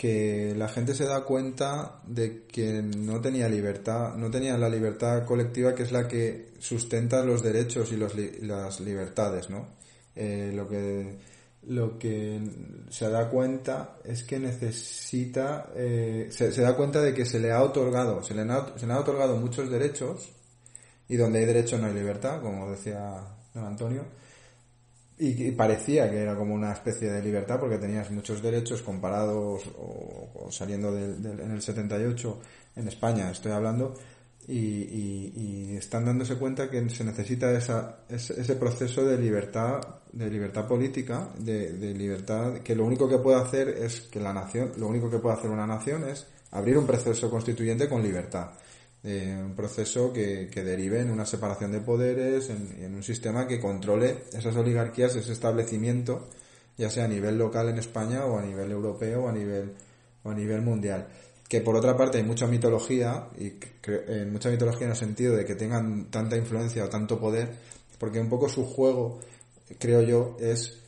[0.02, 5.26] que la gente se da cuenta de que no tenía libertad, no tenía la libertad
[5.26, 9.68] colectiva que es la que sustenta los derechos y los las libertades, ¿no?
[10.16, 11.20] Eh, lo que
[11.68, 12.42] lo que
[12.90, 17.62] se da cuenta es que necesita, eh, se, da cuenta de que se le ha
[17.62, 18.42] otorgado, se le,
[18.78, 20.32] se le han otorgado muchos derechos
[21.10, 24.04] y donde hay derecho no hay libertad, como decía don Antonio,
[25.24, 30.48] y, parecía que era como una especie de libertad porque tenías muchos derechos comparados o,
[30.50, 32.40] saliendo del, en el 78
[32.76, 33.94] en España estoy hablando
[34.48, 39.80] y, están dándose cuenta que se necesita esa, ese, proceso de libertad
[40.12, 44.34] de libertad política de, de, libertad que lo único que puede hacer es que la
[44.34, 48.52] nación lo único que puede hacer una nación es abrir un proceso constituyente con libertad
[49.04, 54.26] un proceso que, que, derive en una separación de poderes, en, un sistema que controle
[54.32, 56.28] esas oligarquías, ese establecimiento,
[56.78, 59.74] ya sea a nivel local en España o a nivel europeo o a nivel,
[60.24, 61.08] o a nivel mundial.
[61.48, 63.54] Que por otra parte hay mucha mitología, y
[64.08, 67.50] en mucha mitología en el sentido de que tengan tanta influencia o tanto poder,
[67.98, 69.20] porque un poco su juego,
[69.80, 70.80] creo yo, es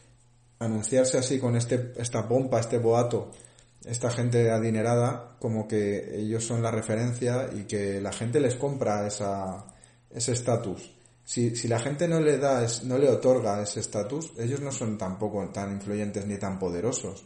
[0.60, 3.32] anunciarse así con este, esta pompa, este boato,
[3.86, 9.06] esta gente adinerada como que ellos son la referencia y que la gente les compra
[9.08, 9.66] esa,
[10.10, 10.96] ese estatus.
[11.26, 14.98] Si, si la gente no le da, no le otorga ese estatus, ellos no son
[14.98, 17.26] tampoco tan influyentes ni tan poderosos.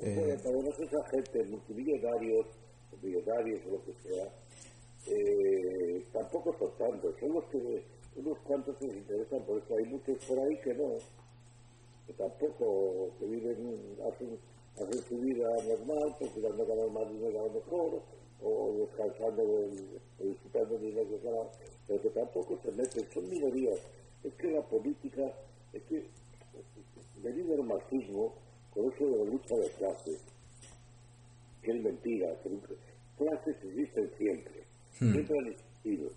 [0.00, 2.46] Eh, esa gente, multimillonarios,
[3.02, 4.28] millonarios o lo que sea,
[5.06, 7.14] eh, tampoco son tantos.
[7.18, 7.82] Son los que,
[8.16, 10.90] unos cuantos que les interesan, por eso hay muchos por ahí que no,
[12.06, 14.38] que tampoco, que viven, hacen
[14.84, 18.02] hacer su vida normal, porque no ganar más dinero a lo mejor,
[18.40, 21.50] o descansando o disfrutando de dinero ganar,
[21.86, 23.80] pero que tampoco se meten, son minorías.
[24.22, 25.32] Es que la política,
[25.72, 26.06] es que
[27.22, 28.34] debido al marxismo,
[28.72, 30.20] con eso de la lucha de clases,
[31.62, 32.50] que es mentira, que
[33.16, 34.62] clases existen siempre,
[35.00, 35.12] hmm.
[35.12, 36.10] siempre han existido.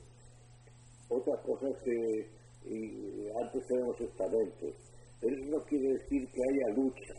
[1.09, 2.27] Otras cosas que
[3.41, 4.73] antes tenemos estamentos,
[5.19, 7.13] pero eso no quiere decir que haya lucha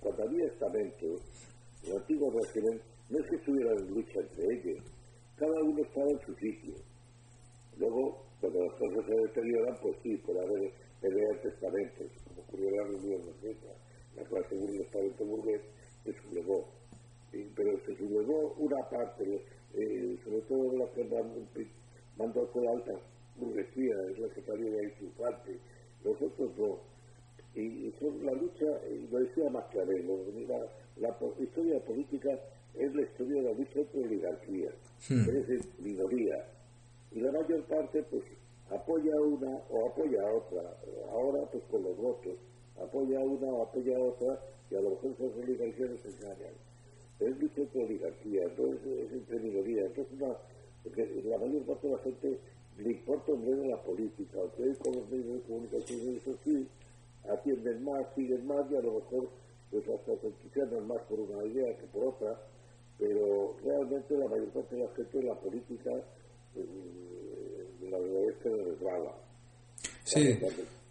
[0.00, 1.20] cuando había estamentos,
[1.84, 4.84] el antiguo régimen, no es que estuvieran en lucha entre ellos,
[5.36, 6.74] cada uno estaba en su sitio.
[7.78, 12.68] Luego, cuando las cosas se deterioran, pues sí, puede haber peleas de estamentos, como ocurrió
[12.68, 13.56] en la reunión de
[14.16, 15.62] la clase del estamento burgués
[16.04, 16.68] se sublevó.
[17.56, 19.24] pero se sublevó una parte,
[19.74, 21.66] eh, sobre todo la que
[22.16, 22.92] mandó con alta
[23.36, 25.58] burguesía, es la que de ahí su parte.
[26.04, 26.80] Nosotros no
[27.54, 32.38] y la lucha, y lo decía más claro, la, la, historia política
[32.74, 34.74] es la historia de la lucha entre oligarquías,
[35.08, 35.20] hmm.
[35.20, 36.46] es decir, minoría.
[37.10, 38.24] Y la mayor parte, pues,
[38.70, 40.76] apoya a una o apoya a otra.
[41.10, 42.34] Ahora, pues, con los votos,
[42.80, 46.54] apoya a una o apoya a otra, y a lo mejor esas oligarquías se engañan.
[47.18, 49.86] Pero es lucha entre oligarquías, entonces es entre minorías.
[49.86, 52.38] Entonces, una, la mayor parte de la gente
[52.78, 56.66] le importa un medio la política, aunque con los medios de comunicación, eso sí,
[57.28, 59.28] atienden más, siguen más y a lo mejor
[59.70, 62.38] pues hasta se entusiasman más por una idea que por otra,
[62.98, 65.90] pero realmente la mayor parte de la gente en la política
[66.54, 66.66] pues,
[67.90, 69.14] la verdad es que resbala.
[70.04, 70.38] Sí.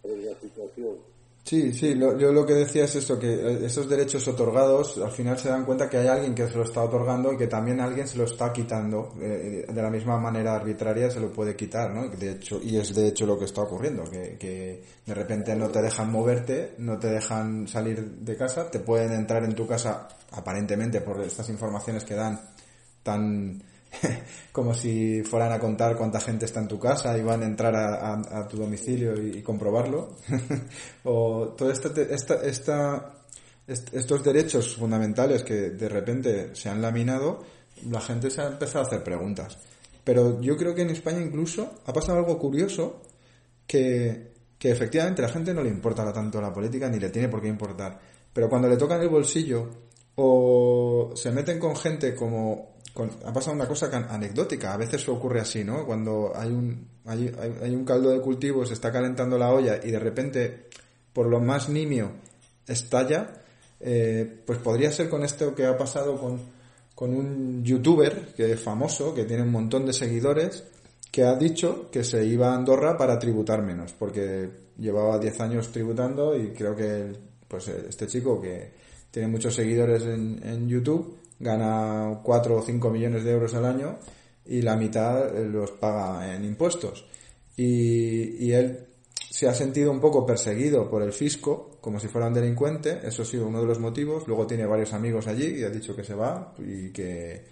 [0.02, 0.98] La situación
[1.44, 5.36] Sí, sí, yo lo que decía es esto, que eh, esos derechos otorgados al final
[5.36, 8.06] se dan cuenta que hay alguien que se lo está otorgando y que también alguien
[8.06, 12.08] se lo está quitando eh, de la misma manera arbitraria se lo puede quitar, ¿no?
[12.08, 15.68] De hecho, y es de hecho lo que está ocurriendo, que, que de repente no
[15.68, 20.08] te dejan moverte, no te dejan salir de casa, te pueden entrar en tu casa
[20.30, 22.40] aparentemente por estas informaciones que dan
[23.02, 23.62] tan
[24.52, 27.74] como si fueran a contar cuánta gente está en tu casa y van a entrar
[27.74, 30.16] a, tu domicilio y, comprobarlo.
[31.04, 33.14] o todo este, esta, esta,
[33.66, 37.44] estos derechos fundamentales que de repente se han laminado,
[37.90, 39.58] la gente se ha empezado a hacer preguntas.
[40.04, 43.02] Pero yo creo que en España incluso ha pasado algo curioso
[43.66, 47.28] que, que efectivamente a la gente no le importa tanto la política ni le tiene
[47.28, 47.98] por qué importar.
[48.32, 49.68] Pero cuando le tocan el bolsillo
[50.16, 52.71] o se meten con gente como
[53.24, 55.86] ha pasado una cosa anecdótica, a veces ocurre así, ¿no?
[55.86, 59.90] Cuando hay un, hay, hay, un caldo de cultivo, se está calentando la olla y
[59.90, 60.68] de repente,
[61.12, 62.12] por lo más nimio,
[62.66, 63.42] estalla,
[63.80, 66.38] eh, pues podría ser con esto que ha pasado con,
[66.94, 70.64] con un youtuber que es famoso, que tiene un montón de seguidores,
[71.10, 75.72] que ha dicho que se iba a Andorra para tributar menos, porque llevaba 10 años
[75.72, 77.12] tributando y creo que
[77.48, 78.72] pues este chico que
[79.10, 83.98] tiene muchos seguidores en, en YouTube, gana 4 o 5 millones de euros al año
[84.46, 87.04] y la mitad eh, los paga en impuestos.
[87.56, 92.28] Y, y él se ha sentido un poco perseguido por el fisco, como si fuera
[92.28, 94.26] un delincuente, eso ha sido uno de los motivos.
[94.28, 97.44] Luego tiene varios amigos allí y ha dicho que se va y que,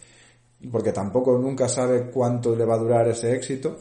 [0.71, 3.79] porque tampoco nunca sabe cuánto le va a durar ese éxito.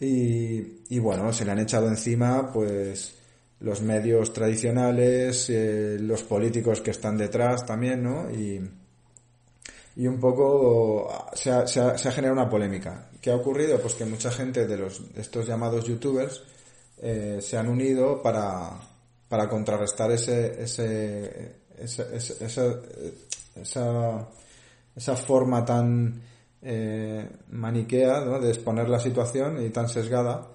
[0.00, 3.14] Y, y bueno, se le han echado encima, pues,
[3.60, 8.30] los medios tradicionales, eh, los políticos que están detrás también, ¿no?
[8.30, 8.60] Y,
[9.96, 13.08] y un poco se ha, se, ha, generado una polémica.
[13.20, 13.80] ¿Qué ha ocurrido?
[13.80, 16.42] Pues que mucha gente de los estos llamados youtubers
[16.98, 18.78] eh, se han unido para,
[19.26, 22.80] para contrarrestar ese, ese, esa, esa,
[23.54, 24.28] esa,
[24.94, 26.20] esa, forma tan
[26.60, 28.38] eh, maniquea ¿no?
[28.38, 30.48] de exponer la situación y tan sesgada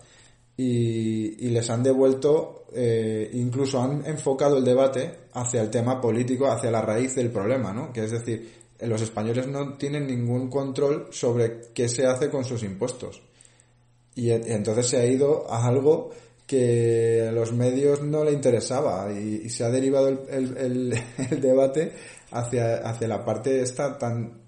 [0.56, 6.46] y, y les han devuelto, eh, incluso han enfocado el debate hacia el tema político,
[6.48, 7.92] hacia la raíz del problema, ¿no?
[7.92, 12.64] Que es decir, los españoles no tienen ningún control sobre qué se hace con sus
[12.64, 13.22] impuestos.
[14.16, 16.12] Y, entonces se ha ido a algo
[16.46, 20.94] que a los medios no le interesaba y, se ha derivado el,
[21.40, 21.94] debate
[22.32, 24.42] hacia, hacia la parte esta tan,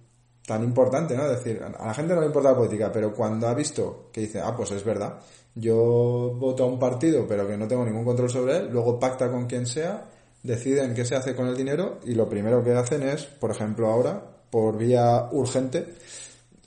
[0.46, 1.26] tan importante, ¿no?
[1.26, 4.22] Es decir, a la gente no le importa la política, pero cuando ha visto que
[4.22, 5.20] dice, ah, pues es verdad,
[5.56, 9.32] yo voto a un partido pero que no tengo ningún control sobre él, luego pacta
[9.32, 10.10] con quien sea
[10.44, 13.88] deciden qué se hace con el dinero y lo primero que hacen es, por ejemplo
[13.88, 15.96] ahora, por vía urgente,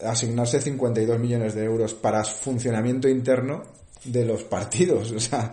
[0.03, 3.63] asignarse 52 millones de euros para funcionamiento interno
[4.05, 5.53] de los partidos, o sea,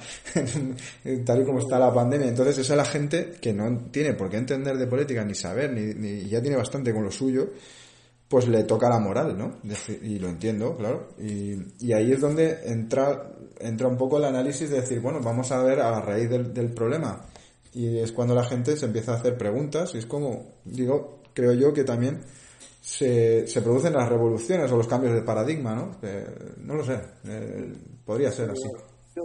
[1.25, 2.27] tal y como está la pandemia.
[2.27, 5.71] Entonces, esa es la gente que no tiene por qué entender de política ni saber,
[5.71, 7.49] ni, ni ya tiene bastante con lo suyo,
[8.27, 9.57] pues le toca la moral, ¿no?
[10.01, 11.09] Y lo entiendo, claro.
[11.19, 15.61] Y, ahí es donde entra, entra un poco el análisis de decir, bueno, vamos a
[15.61, 17.27] ver a la raíz del problema
[17.73, 21.53] y es cuando la gente se empieza a hacer preguntas y es como, digo, creo
[21.53, 22.21] yo que también
[22.81, 25.91] se, se producen las revoluciones o los cambios de paradigma, ¿no?
[26.57, 27.73] no lo sé, eh,
[28.05, 28.67] podría ser así.
[29.15, 29.23] Yo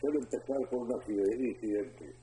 [0.00, 2.14] suelo empezar por un incidente.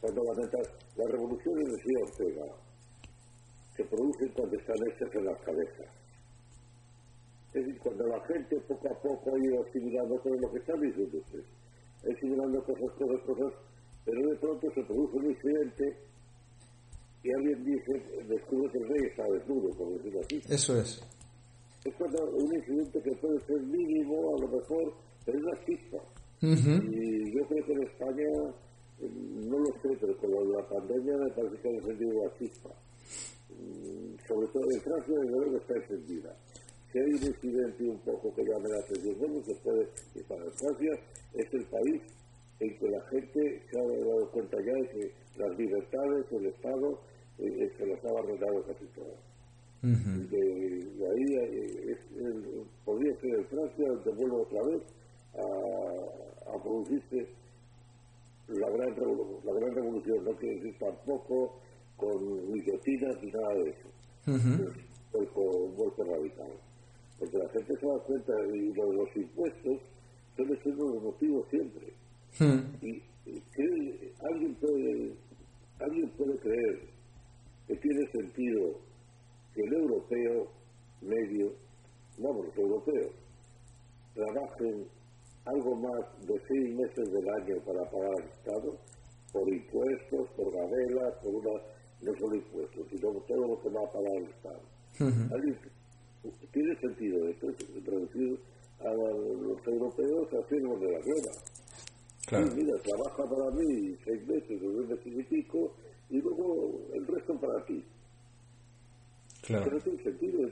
[0.00, 2.44] Cuando las revoluciones decía Ortega
[3.76, 5.86] se producen cuando están hechas en las cabezas.
[7.48, 10.74] Es decir, cuando la gente poco a poco ha ido asimilando todo lo que está
[10.74, 11.44] diciendo usted,
[12.12, 13.52] asimilando cosas, cosas, cosas,
[14.04, 15.96] pero de pronto se produce un incidente
[17.22, 17.92] y alguien dice,
[18.28, 20.42] descubre que el rey está desnudo, por decirlo así.
[20.46, 21.00] Eso es.
[21.84, 24.92] Es cuando un incidente que puede ser mínimo, a lo mejor,
[25.24, 25.98] pero es una chispa.
[26.42, 28.28] Y yo creo que en España,
[29.00, 29.10] eh,
[29.48, 32.70] no lo sé, pero con la pandemia me parece que ha encendido una chispa.
[33.48, 36.36] Mm, sobre todo en Francia, desde luego está encendida.
[36.92, 40.44] Si hay un incidente un poco que llame la atención, bueno, se puede, y para
[40.50, 40.92] Francia
[41.32, 42.02] es el país
[42.64, 47.00] en que la gente se ha dado cuenta ya de que las libertades del Estado
[47.38, 49.18] eh, se las ha arreglado casi todas.
[49.82, 50.38] de,
[51.10, 51.96] ahí eh,
[52.84, 54.82] podría ser en Francia donde vuelve otra vez
[55.34, 57.28] a, producirse
[58.48, 58.94] la gran,
[59.44, 61.60] la gran revolución, no quiere decir tampoco
[61.96, 63.88] con guillotinas ni nada de eso,
[64.26, 64.84] uh
[65.32, 66.52] con un golpe radical.
[67.18, 69.80] Porque la gente se da cuenta y los impuestos
[70.34, 71.94] suelen ser los motivos siempre
[72.38, 72.60] Hmm.
[72.82, 73.02] Y,
[74.20, 75.12] alguien puede
[75.80, 76.80] alguien puede creer
[77.66, 78.80] que tiene sentido
[79.54, 80.48] que el europeo
[81.00, 81.52] medio,
[82.18, 83.12] vamos, los europeos,
[84.14, 84.86] trabajen
[85.44, 88.78] algo más de seis meses del año para pagar al Estado
[89.32, 91.60] por impuestos, por gabelas, por una,
[92.02, 94.60] no solo impuestos, sino todo lo que va a pagar el Estado.
[96.52, 97.48] Tiene sentido esto,
[97.84, 98.40] reducir
[98.80, 101.53] a los europeos a hacernos de la guerra.
[102.26, 102.46] Claro.
[102.54, 105.74] mira, trabaja para mí seis meses o dos meses y pico
[106.10, 107.84] y luego el resto para ti.
[109.42, 109.64] Claro.
[109.64, 110.48] Pero tiene sentido,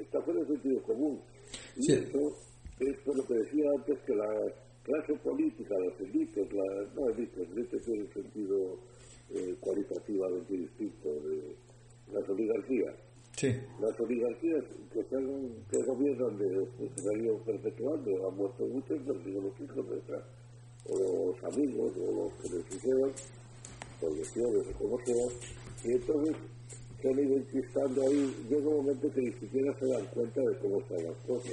[0.00, 1.20] está fuera de sentido común.
[1.76, 2.36] Y eso
[2.80, 4.28] es lo que decía antes que la
[4.82, 8.78] clase política, los élites, la, no élites, élites tiene un sentido
[9.30, 11.56] eh, cualitativamente distinto de
[12.12, 12.94] las oligarquías.
[13.80, 14.62] Las oligarquías
[14.92, 15.26] que, están,
[15.70, 16.46] que gobiernan de,
[17.18, 20.22] ido perpetuando, han muerto muchos, siguen los hijos detrás,
[20.88, 23.10] o los amigos, o los que les hicieron,
[24.00, 25.26] o lesiones, o como sea,
[25.84, 26.36] y entonces
[27.00, 30.58] se han ido enquistando ahí, llega un momento que ni siquiera se dan cuenta de
[30.58, 31.52] cómo están las cosas.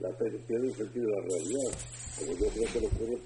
[0.00, 1.72] La pierde el sentido de la realidad,
[2.18, 3.18] como yo creo que lo ocurre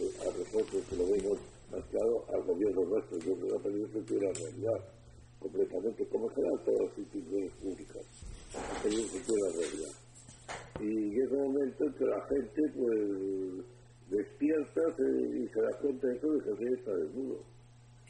[0.00, 1.38] eh, a nosotros que lo vemos
[1.70, 4.95] más claro al gobierno nuestro, yo creo que ha perdido sentido de la realidad
[5.40, 8.02] completamente, como será todas las instituciones públicas,
[8.84, 9.92] de la realidad.
[10.80, 13.64] Y llega un momento en que la gente pues
[14.10, 17.40] despierta y se da cuenta de eso de que se está desnudo.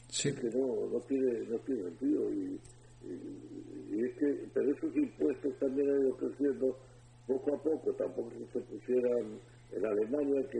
[0.08, 0.28] Sí.
[0.28, 2.60] Es que no, no, tiene, no tiene sentido y,
[3.02, 6.76] y, es que, pero esos impuestos también han ido creciendo
[7.26, 9.38] poco a poco, tampoco se pusieran
[9.72, 10.58] en Alemania, que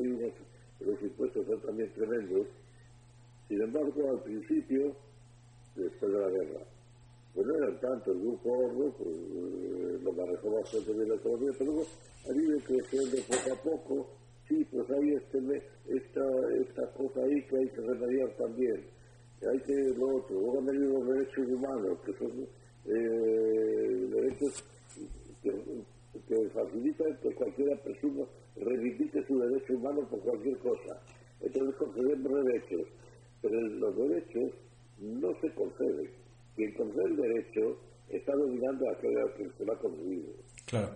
[0.80, 2.46] los impuestos son también tremendos.
[3.48, 4.96] Sin embargo, al principio,
[5.76, 6.60] después de la guerra,
[7.36, 11.50] pues no eran tanto, el grupo Ordo pues, eh, lo manejó bastante bien la economía,
[11.58, 11.86] pero luego
[12.24, 14.08] ha ido creciendo poco a poco.
[14.48, 15.38] Sí, pues hay este,
[15.86, 16.24] esta,
[16.60, 18.86] esta cosa ahí que hay que remediar también.
[19.52, 20.40] Hay que lo otro.
[20.40, 22.48] Luego han venido los derechos humanos, que son
[22.86, 24.64] eh, derechos
[25.42, 25.52] que,
[26.28, 28.24] que facilita que cualquiera persona
[28.56, 31.02] reivindique su derecho humano por cualquier cosa.
[31.42, 32.88] Entonces concedemos derechos,
[33.42, 34.52] pero los derechos
[35.00, 36.10] no se conceden.
[36.54, 37.78] Quien concede el derecho
[38.08, 40.32] está dominando a aquel que se lo ha concedido.
[40.66, 40.88] Claro.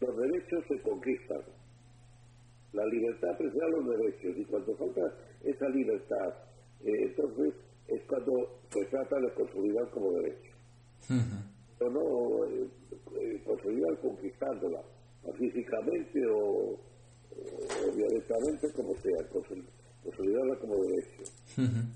[0.00, 1.42] Los derechos se conquistan.
[2.72, 5.02] La libertad presenta los derechos y cuando falta
[5.44, 6.34] esa libertad,
[6.84, 7.54] eh, entonces
[7.88, 8.32] es cuando
[8.70, 10.52] se trata de consolidar como derecho
[11.90, 12.68] no eh,
[13.20, 13.42] eh
[14.00, 14.82] conquistándola,
[15.38, 16.78] físicamente o,
[17.94, 19.28] violentamente, como sea,
[20.02, 21.22] consolidarla como derecho.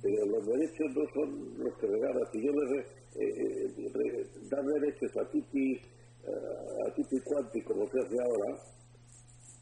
[0.03, 2.23] Pero los derechos no son los que regalan.
[2.33, 4.27] Si yo le eh, eh,
[4.81, 5.81] derechos a Titi,
[6.87, 8.59] a Titi Cuanti, como se hace ahora,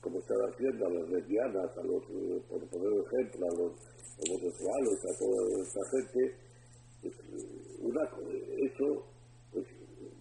[0.01, 2.03] como están haciendo a las lesbianas, a los,
[2.49, 3.73] por poner ejemplo, a los
[4.19, 6.37] homosexuales, a toda esta gente,
[7.03, 7.15] pues,
[7.81, 8.03] una,
[8.65, 9.07] eso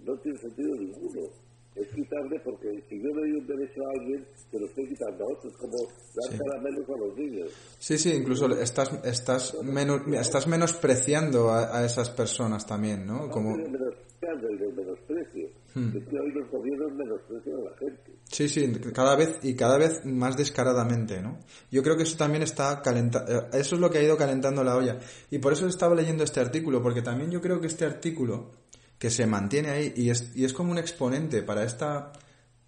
[0.04, 1.43] no tiene sentido ninguno.
[1.76, 5.24] Es quitarle porque si yo le doy un derecho a alguien, se lo estoy quitando
[5.24, 6.38] a otros, como dar sí.
[6.38, 7.52] caramelos a los niños.
[7.80, 13.30] Sí, sí, incluso estás, estás, menos, estás menospreciando a, a, esas personas también, ¿no?
[13.30, 13.56] como...
[13.56, 15.50] Menospreciando el menosprecio.
[15.74, 15.98] Hmm.
[15.98, 18.12] Es que hoy los gobiernos menosprecian a la gente.
[18.30, 21.40] Sí, sí, cada vez y cada vez más descaradamente, ¿no?
[21.72, 24.64] Yo creo que eso también está calentando, eh, eso es lo que ha ido calentando
[24.64, 25.00] la olla.
[25.32, 28.52] Y por eso estaba leyendo este artículo, porque también yo creo que este artículo
[28.98, 32.14] que se mantiene ahí y es, y es como un exponente para esta,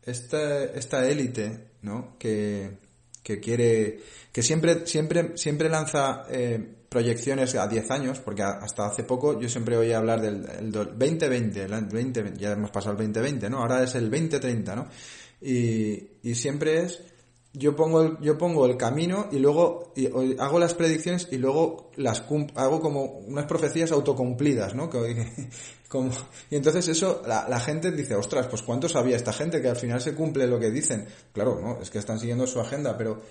[0.04, 2.18] esta, esta élite, ¿no?
[2.20, 2.78] Que,
[3.24, 4.00] que quiere,
[4.32, 9.50] que siempre, siempre, siempre lanza eh, proyecciones a 10 años, porque hasta hace poco yo
[9.50, 13.60] siempre oía hablar del, 2020, el 20, ya hemos pasado el 2020, ¿no?
[13.60, 14.88] Ahora es el 2030, ¿no?
[15.42, 17.02] Y, y siempre es,
[17.58, 19.94] yo pongo el, yo pongo el camino y luego
[20.40, 22.24] hago las predicciones y luego las
[22.56, 24.90] hago como unas profecías autocumplidas, ¿no?
[25.96, 26.12] Como,
[26.50, 30.02] y entonces eso, la, gente dice, ostras, pues cuánto sabía esta gente que al final
[30.02, 31.08] se cumple lo que dicen.
[31.34, 33.22] Claro, no, es que están siguiendo su agenda, pero,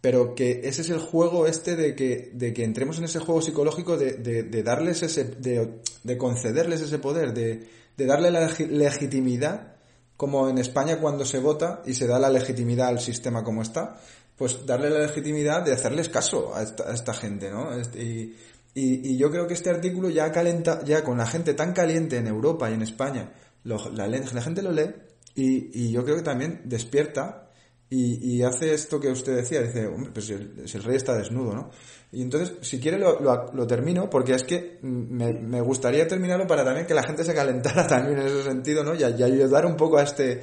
[0.00, 3.42] pero que ese es el juego este de que, de que entremos en ese juego
[3.42, 9.72] psicológico de, de, darles ese, de, de concederles ese poder, de, de darle la legitimidad
[10.16, 14.00] como en España cuando se vota y se da la legitimidad al sistema como está,
[14.36, 17.72] pues darle la legitimidad de hacerles caso a esta, gente, ¿no?
[17.74, 18.32] Este,
[18.74, 22.16] y, y, yo creo que este artículo ya calenta, ya con la gente tan caliente
[22.16, 23.32] en Europa y en España,
[23.64, 24.94] la, la, gente lo lee
[25.34, 27.50] y, y yo creo que también despierta
[27.90, 31.14] y, y, hace esto que usted decía, dice, hombre, pues el, si el rey está
[31.14, 31.70] desnudo, ¿no?
[32.10, 36.64] Y entonces, si quiere lo, lo, termino, porque es que me, me, gustaría terminarlo para
[36.64, 38.94] también que la gente se calentara también en ese sentido, ¿no?
[38.94, 40.40] Y, y ayudar un poco a este,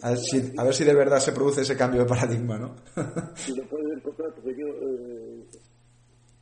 [0.00, 2.76] a, a, ver si de verdad se produce ese cambio de paradigma, ¿no?
[3.34, 5.44] si lo puedes encontrar, porque yo, eh,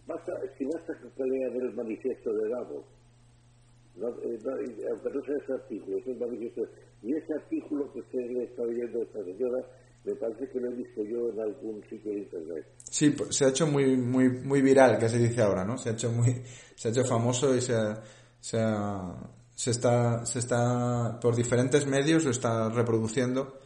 [0.07, 2.85] basta, si basta que puede haber el manifiesto de Davos,
[3.97, 4.53] no, eh, no,
[4.91, 6.63] aunque no sea ese artículo, es el manifiesto,
[7.03, 9.67] y ese artículo que usted le está leyendo a esta señora,
[10.05, 12.67] Me parece que lo he visto yo en algún sitio de internet.
[12.91, 15.79] Sí, pues, se ha hecho muy, muy, muy viral, que se dice ahora, ¿no?
[15.79, 16.43] Se ha hecho muy,
[16.77, 17.75] se ha hecho famoso y se,
[18.39, 18.59] se,
[19.55, 23.64] se está, se está, por diferentes medios lo está reproduciendo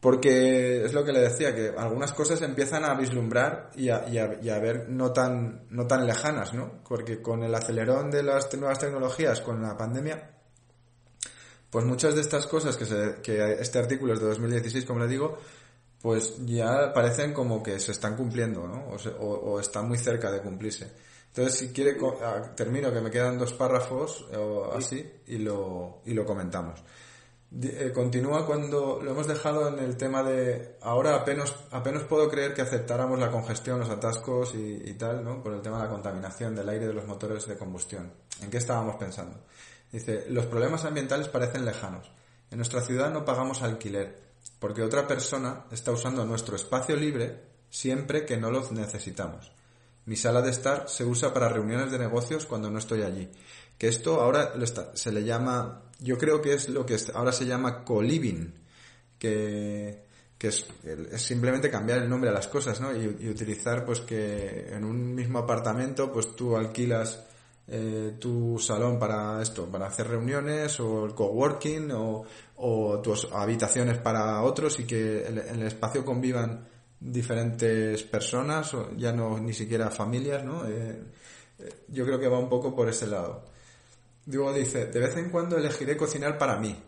[0.00, 4.18] porque es lo que le decía, que algunas cosas empiezan a vislumbrar y a, y
[4.18, 6.82] a, y a ver no tan, no tan lejanas, ¿no?
[6.88, 10.36] Porque con el acelerón de las nuevas tecnologías, con la pandemia,
[11.70, 15.08] pues muchas de estas cosas que, se, que este artículo es de 2016, como le
[15.08, 15.38] digo,
[16.00, 18.90] pues ya parecen como que se están cumpliendo, ¿no?
[18.90, 20.92] O, se, o, o están muy cerca de cumplirse.
[21.28, 21.96] Entonces, si quiere,
[22.56, 26.82] termino, que me quedan dos párrafos o así, y lo, y lo comentamos.
[27.50, 32.52] Eh, continúa cuando lo hemos dejado en el tema de ahora apenas, apenas puedo creer
[32.52, 35.42] que aceptáramos la congestión, los atascos y, y, tal, ¿no?
[35.42, 38.12] Por el tema de la contaminación del aire de los motores de combustión.
[38.42, 39.38] ¿En qué estábamos pensando?
[39.90, 42.10] Dice, los problemas ambientales parecen lejanos.
[42.50, 44.18] En nuestra ciudad no pagamos alquiler,
[44.58, 49.52] porque otra persona está usando nuestro espacio libre siempre que no lo necesitamos.
[50.04, 53.30] Mi sala de estar se usa para reuniones de negocios cuando no estoy allí.
[53.76, 54.54] Que esto ahora
[54.94, 58.54] se le llama yo creo que es lo que ahora se llama co-living,
[59.18, 60.04] que,
[60.38, 60.66] que es,
[61.16, 62.94] simplemente cambiar el nombre a las cosas, ¿no?
[62.94, 67.24] Y, y, utilizar, pues, que en un mismo apartamento, pues tú alquilas
[67.66, 72.24] eh, tu salón para esto, para hacer reuniones, o el coworking, o,
[72.56, 76.66] o tus habitaciones para otros, y que en el espacio convivan
[77.00, 80.66] diferentes personas, ya no ni siquiera familias, ¿no?
[80.66, 81.02] Eh,
[81.88, 83.44] yo creo que va un poco por ese lado.
[84.28, 86.78] Digo, dice, de vez en cuando elegiré cocinar para mí.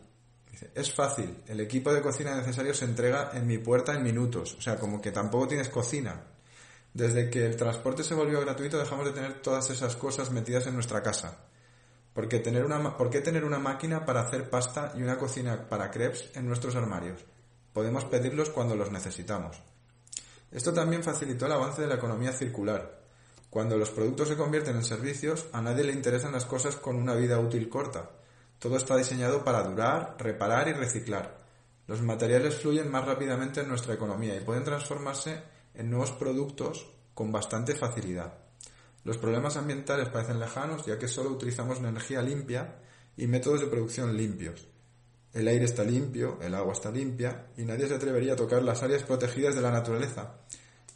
[0.74, 4.56] Es fácil, el equipo de cocina necesario se entrega en mi puerta en minutos.
[4.58, 6.22] O sea, como que tampoco tienes cocina.
[6.92, 10.74] Desde que el transporte se volvió gratuito dejamos de tener todas esas cosas metidas en
[10.74, 11.46] nuestra casa.
[12.12, 15.90] Porque tener una, ¿Por qué tener una máquina para hacer pasta y una cocina para
[15.90, 17.24] crepes en nuestros armarios?
[17.72, 19.62] Podemos pedirlos cuando los necesitamos.
[20.52, 22.99] Esto también facilitó el avance de la economía circular,
[23.50, 27.14] cuando los productos se convierten en servicios, a nadie le interesan las cosas con una
[27.14, 28.10] vida útil corta.
[28.60, 31.40] Todo está diseñado para durar, reparar y reciclar.
[31.88, 35.42] Los materiales fluyen más rápidamente en nuestra economía y pueden transformarse
[35.74, 38.34] en nuevos productos con bastante facilidad.
[39.02, 42.76] Los problemas ambientales parecen lejanos ya que solo utilizamos energía limpia
[43.16, 44.68] y métodos de producción limpios.
[45.32, 48.82] El aire está limpio, el agua está limpia y nadie se atrevería a tocar las
[48.82, 50.39] áreas protegidas de la naturaleza,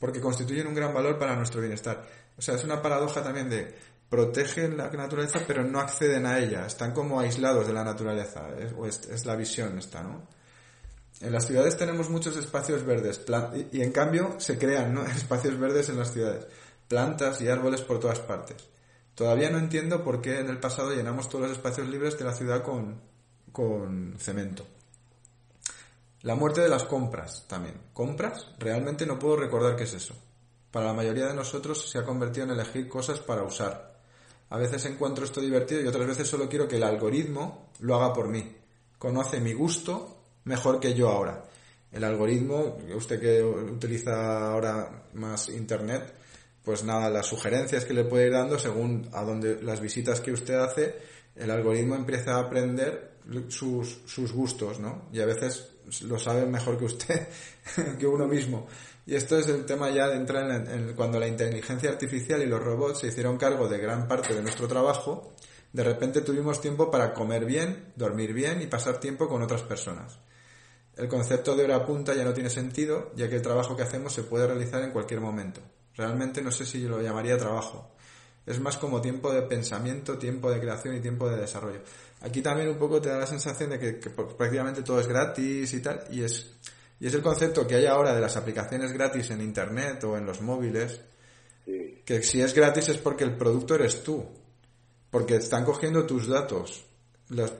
[0.04, 2.04] porque constituyen un gran valor para nuestro bienestar.
[2.36, 3.74] O sea, es una paradoja también de
[4.10, 8.50] protegen la naturaleza pero no acceden a ella, están como aislados de la naturaleza,
[8.84, 10.28] es, es, la visión esta, ¿no?
[11.22, 13.22] En las ciudades tenemos muchos espacios verdes
[13.72, 16.48] y, en cambio se crean espacios verdes en las ciudades,
[16.86, 18.58] plantas y árboles por todas partes.
[19.14, 22.34] Todavía no entiendo por qué en el pasado llenamos todos los espacios libres de la
[22.34, 23.00] ciudad con,
[23.52, 24.66] con cemento.
[26.24, 27.74] La muerte de las compras también.
[27.92, 28.48] ¿Compras?
[28.58, 30.14] Realmente no puedo recordar qué es eso.
[30.70, 34.00] Para la mayoría de nosotros se ha convertido en elegir cosas para usar.
[34.48, 38.14] A veces encuentro esto divertido y otras veces solo quiero que el algoritmo lo haga
[38.14, 38.56] por mí.
[38.98, 41.44] Conoce mi gusto mejor que yo ahora.
[41.92, 46.10] El algoritmo, usted que utiliza ahora más internet,
[46.64, 50.32] pues nada, las sugerencias que le puede ir dando según a donde las visitas que
[50.32, 50.96] usted hace,
[51.36, 53.18] el algoritmo empieza a aprender
[53.48, 55.08] sus, sus gustos, ¿no?
[55.12, 57.28] Y a veces lo sabe mejor que usted,
[57.98, 58.66] que uno mismo.
[59.06, 62.46] Y esto es el tema ya de entrar en, en, cuando la inteligencia artificial y
[62.46, 65.34] los robots se hicieron cargo de gran parte de nuestro trabajo,
[65.72, 70.18] de repente tuvimos tiempo para comer bien, dormir bien y pasar tiempo con otras personas.
[70.96, 74.12] El concepto de hora punta ya no tiene sentido, ya que el trabajo que hacemos
[74.12, 75.60] se puede realizar en cualquier momento.
[75.96, 77.90] Realmente no sé si yo lo llamaría trabajo.
[78.46, 81.80] Es más como tiempo de pensamiento, tiempo de creación y tiempo de desarrollo.
[82.24, 85.74] Aquí también un poco te da la sensación de que, que prácticamente todo es gratis
[85.74, 86.54] y tal, y es,
[86.98, 90.24] y es el concepto que hay ahora de las aplicaciones gratis en Internet o en
[90.24, 91.02] los móviles,
[91.66, 92.02] sí.
[92.02, 94.24] que si es gratis es porque el producto eres tú,
[95.10, 96.86] porque están cogiendo tus datos.
[97.28, 97.52] Los,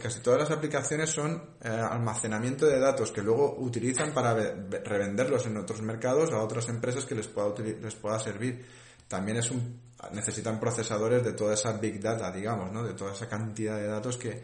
[0.00, 5.56] casi todas las aplicaciones son eh, almacenamiento de datos que luego utilizan para revenderlos en
[5.56, 8.64] otros mercados a otras empresas que les pueda, les pueda servir.
[9.06, 9.80] También es un,
[10.12, 12.82] necesitan procesadores de toda esa big data, digamos, ¿no?
[12.82, 14.42] de toda esa cantidad de datos que,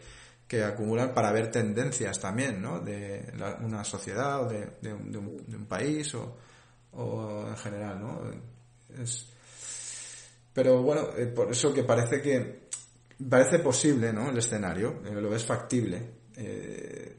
[0.50, 2.80] que acumulan para ver tendencias también, ¿no?
[2.80, 6.36] De una sociedad o de, un, país o,
[6.92, 8.20] o, en general, ¿no?
[9.00, 9.28] Es...
[10.52, 12.68] Pero bueno, eh, por eso que parece que
[13.28, 14.30] parece posible, ¿no?
[14.30, 16.14] El escenario, eh, lo ves factible.
[16.36, 17.16] Eh,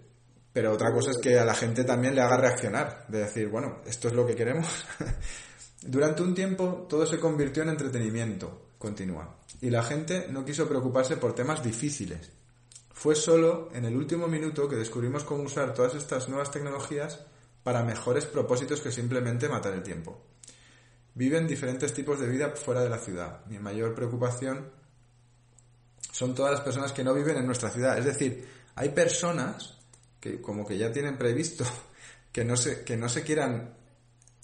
[0.51, 3.81] pero otra cosa es que a la gente también le haga reaccionar, de decir, bueno,
[3.85, 4.85] esto es lo que queremos.
[5.81, 11.17] Durante un tiempo todo se convirtió en entretenimiento, continúa, y la gente no quiso preocuparse
[11.17, 11.61] por temas
[13.01, 17.19] fue solo en el último minuto que descubrimos cómo usar todas estas nuevas tecnologías
[17.63, 20.21] para mejores propósitos que simplemente matar el tiempo.
[21.15, 23.43] Viven diferentes tipos de vida fuera de la ciudad.
[23.47, 24.69] Mi mayor preocupación
[26.11, 27.97] son todas las personas que no viven en nuestra ciudad.
[27.97, 29.79] Es decir, hay personas
[30.19, 31.65] que como que ya tienen previsto
[32.31, 33.80] que no se, que no se quieran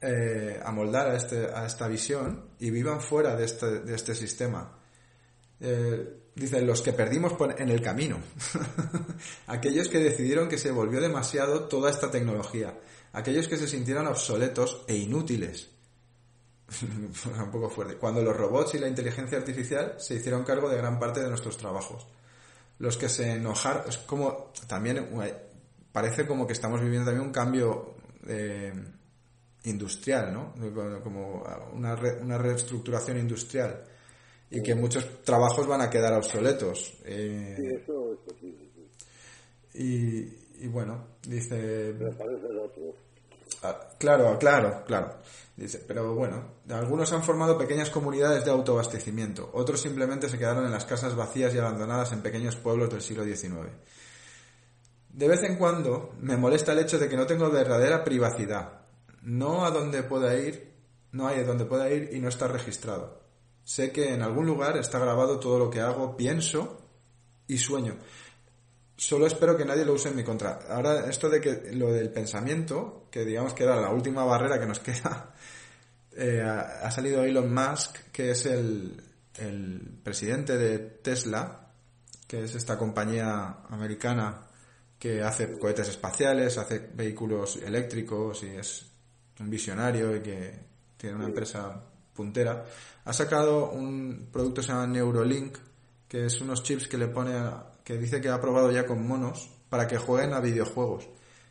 [0.01, 4.77] eh, amoldar a, este, a esta visión y vivan fuera de este, de este sistema.
[5.59, 8.19] Eh, dicen los que perdimos en el camino.
[9.47, 12.77] Aquellos que decidieron que se volvió demasiado toda esta tecnología.
[13.13, 15.69] Aquellos que se sintieron obsoletos e inútiles.
[16.83, 17.95] un poco fuerte.
[17.95, 21.57] Cuando los robots y la inteligencia artificial se hicieron cargo de gran parte de nuestros
[21.57, 22.05] trabajos.
[22.79, 25.33] Los que se enojaron, es como, también eh,
[25.91, 27.95] parece como que estamos viviendo también un cambio
[28.27, 28.73] eh,
[29.63, 30.53] industrial, ¿no?
[31.03, 31.43] Como
[31.73, 33.83] una, una reestructuración industrial
[34.49, 36.93] y que muchos trabajos van a quedar obsoletos.
[37.03, 38.55] Eh, sí, eso, sí,
[39.73, 41.93] y, y, bueno, dice...
[41.99, 42.95] Me parece el otro.
[43.63, 45.17] Ah, claro, claro, claro.
[45.55, 50.71] Dice, pero bueno, algunos han formado pequeñas comunidades de autoabastecimiento, otros simplemente se quedaron en
[50.71, 53.71] las casas vacías y abandonadas en pequeños pueblos del siglo XIX.
[55.09, 58.86] De vez en cuando me molesta el hecho de que no tengo verdadera privacidad.
[59.27, 60.71] No a donde pueda ir,
[61.11, 63.21] no hay a donde pueda ir y no está registrado.
[63.65, 66.81] Sé que en algún lugar está grabado todo lo que hago, pienso
[67.45, 67.97] y sueño.
[68.95, 70.59] Solo espero que nadie lo use en mi contra.
[70.69, 74.65] Ahora, esto de que lo del pensamiento, que digamos que era la última barrera que
[74.65, 75.33] nos queda,
[76.15, 79.03] eh, ha salido Elon Musk, que es el,
[79.35, 81.67] el presidente de Tesla,
[82.25, 84.47] que es esta compañía americana
[84.97, 88.96] que hace cohetes espaciales, hace vehículos eléctricos y es
[89.39, 90.59] un visionario y que
[90.97, 91.83] tiene una empresa
[92.13, 92.65] puntera,
[93.05, 95.57] ha sacado un producto que se llama Neurolink,
[96.07, 97.33] que es unos chips que le pone,
[97.83, 101.07] que dice que ha probado ya con monos para que jueguen a videojuegos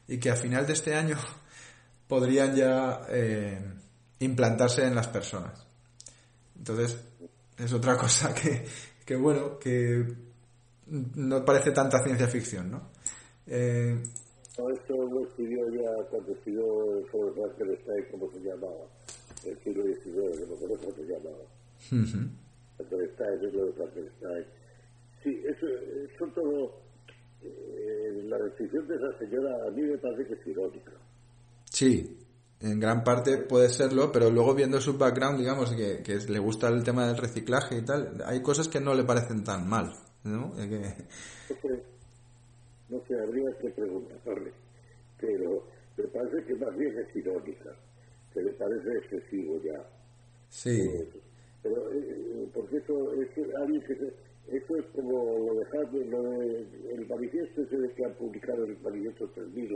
[0.09, 1.17] y que a final de este año
[2.09, 3.61] podrían ya eh,
[4.21, 5.67] implantarse en las personas.
[6.57, 6.97] Entonces,
[7.59, 8.67] es otra cosa que,
[9.05, 10.05] que bueno, que
[10.87, 12.91] no parece tanta ciencia ficción, ¿no?
[13.47, 14.03] Eh,
[14.57, 18.87] esto lo escribió ya cuando escribió el está como se llamaba,
[19.45, 21.45] el siglo XIX, que no conozco cómo se llamaba.
[21.91, 22.31] -huh.
[22.77, 24.45] Frankenstein, es lo de Frankenstein.
[25.23, 25.67] Sí, eso,
[26.19, 26.87] son todo.
[27.43, 30.93] Eh, la decisión de esa señora a mí me parece que es irónica.
[31.71, 32.19] Sí,
[32.61, 36.69] en gran parte puede serlo, pero luego viendo su background, digamos, que, que le gusta
[36.69, 39.93] el tema del reciclaje y tal, hay cosas que no le parecen tan mal,
[40.25, 40.55] ¿no?
[40.57, 40.95] Que
[42.89, 44.53] no sé, habría que preguntarle,
[45.21, 45.65] pero
[45.97, 47.71] me parece que más bien es irónica,
[48.33, 49.85] que le parece excesivo ya.
[50.49, 50.89] Sí.
[51.63, 53.95] pero, eh, porque eso es alguien que
[54.49, 58.79] eso es como lo dejar lo de, el manifiesto ese de que han publicado el
[58.79, 59.73] manifiesto 3000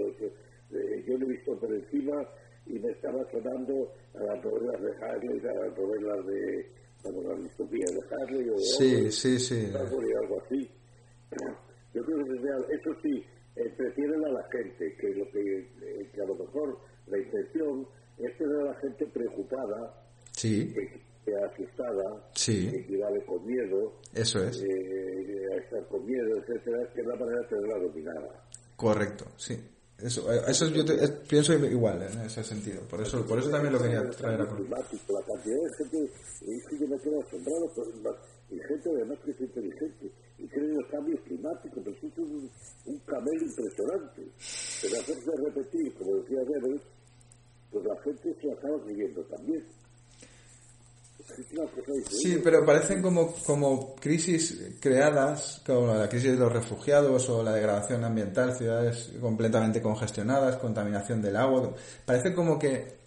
[0.73, 2.25] eh, yo lo he visto por encima
[2.67, 6.67] y me estaba sonando a las novelas de Harley a las novelas de
[7.03, 9.73] bueno, la distopía de Harley o sí, sí, sí.
[9.75, 10.71] algo así
[11.95, 13.25] yo creo que eso sí,
[13.57, 17.87] entretienen a la gente, que, lo que, eh, que a lo mejor la intención
[18.19, 20.73] es tener a la gente preocupada, sí.
[20.75, 22.71] que, asustada, sí.
[22.71, 27.17] que equivale con miedo, eso es, eh, a estar con miedo, etcétera, que es la
[27.17, 28.47] manera de tenerla dominada.
[28.77, 29.57] Correcto, sí.
[30.03, 30.97] Eso, eh, eso yo te,
[31.29, 32.81] pienso igual en ese sentido.
[32.89, 36.67] Por eso, por eso también lo quería traer a climático, La cantidad de gente es
[36.67, 37.71] que yo me quedo asombrado
[38.51, 40.11] y gente además que es inteligente
[40.43, 42.51] y cree en los cambios climáticos, pero es un,
[42.87, 44.23] un camelo impresionante.
[44.83, 46.83] Pero hacerse repetir, como decía Goebbels,
[47.71, 49.65] pues la gente se acaba creyendo también.
[52.09, 57.53] Sí, pero parecen como, como crisis creadas, como la crisis de los refugiados o la
[57.53, 61.75] degradación ambiental, ciudades completamente congestionadas, contaminación del agua.
[62.05, 62.99] Parece como que,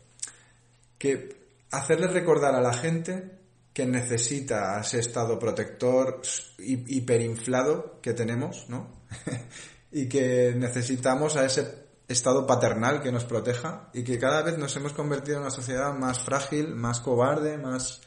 [0.97, 1.35] que
[1.71, 3.42] hacerle recordar a la gente
[3.73, 6.21] que necesita ese estado protector
[6.59, 8.87] hiperinflado que tenemos, ¿no?
[9.91, 14.75] y que necesitamos a ese estado paternal que nos proteja y que cada vez nos
[14.75, 18.01] hemos convertido en una sociedad más frágil, más cobarde, más...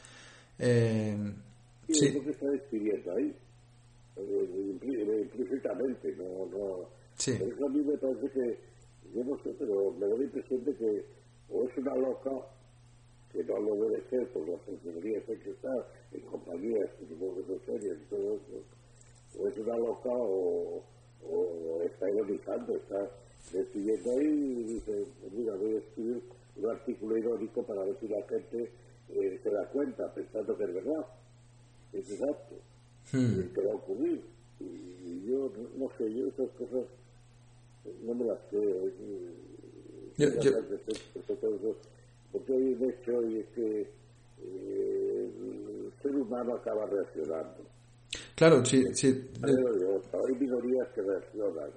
[0.58, 1.16] Eh,
[1.88, 2.20] sí, sí.
[2.20, 3.34] que está describiendo ahí,
[4.16, 6.88] eh, implícitamente, no, no...
[7.16, 7.32] Sí.
[7.32, 8.58] Eso a mí me parece que,
[9.14, 11.04] yo no sé, pero me da la impresión de que
[11.48, 12.30] o es una loca
[13.36, 16.88] que no lo debe ser, porque las funcionarías hay que estar en compañías
[17.66, 18.62] serias y todo eso,
[19.38, 20.82] o es una loca o,
[21.28, 23.10] o está ironizando, está
[23.52, 26.22] decidiendo ahí y dice, mira, voy a escribir
[26.56, 28.70] un artículo irónico para ver si la gente
[29.10, 31.06] eh, se da cuenta, pensando que es verdad,
[31.92, 32.54] es exacto,
[33.12, 33.54] hmm.
[33.54, 34.22] que va a ocurrir.
[34.60, 36.86] Y, yo no, sé, yo esas cosas
[38.02, 38.86] no me las creo.
[38.86, 38.94] Es,
[42.32, 43.80] porque hay un hecho y es que
[44.42, 47.64] eh, el ser humano acaba reaccionando.
[48.34, 48.84] Claro, sí.
[48.92, 49.30] sí.
[49.42, 51.70] hay minorías que reaccionan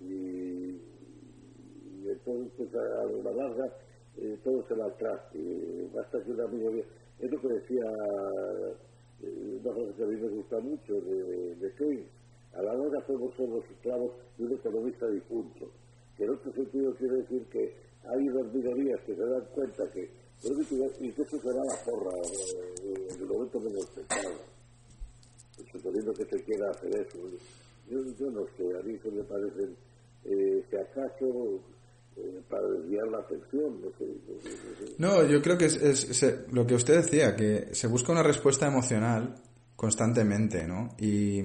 [0.00, 0.80] y,
[2.06, 3.72] entonces pues, a la larga
[4.16, 5.20] eh, todo se va atrás.
[5.94, 6.84] basta que una minoría.
[7.18, 7.84] Es lo que decía
[9.22, 12.06] eh, una cosa que a mí me gusta mucho de, de Keynes.
[12.54, 15.70] A la larga somos, somos esclavos de un economista difunto.
[16.16, 17.74] Que en otro sentido quiere decir que
[18.06, 20.24] hay dos minorías que se dan cuenta que
[21.00, 22.10] y que eso será la porra
[22.82, 24.34] eh, en el momento menos pensado
[25.72, 27.18] suponiendo que se quiera hacer eso
[27.88, 29.70] yo, yo no sé a mí eso me parece
[30.24, 31.60] eh, si acaso
[32.16, 34.04] eh, para desviar la atención no sé,
[34.98, 38.66] no, yo creo que es, es, lo que usted decía que se busca una respuesta
[38.66, 39.34] emocional
[39.76, 41.42] constantemente no y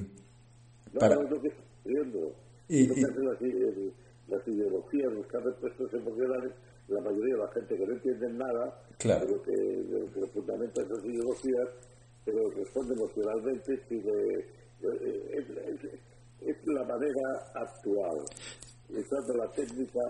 [0.99, 1.15] para...
[1.15, 2.35] es lo que sucediendo
[2.67, 3.03] y, y...
[3.03, 3.93] Así,
[4.29, 6.53] las ideologías, buscar respuestas emocionales,
[6.87, 9.25] la mayoría de la gente que no entiende nada, claro.
[9.25, 11.69] pero que, que fundamenta esas ideologías,
[12.25, 14.45] pero responde emocionalmente si es,
[16.41, 18.17] es, la manera actual,
[18.89, 20.01] usando la técnica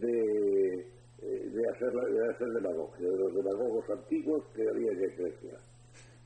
[0.00, 0.86] de,
[1.20, 5.58] de, hacer, de hacer demagogia, de los demagogos antiguos que había en Grecia.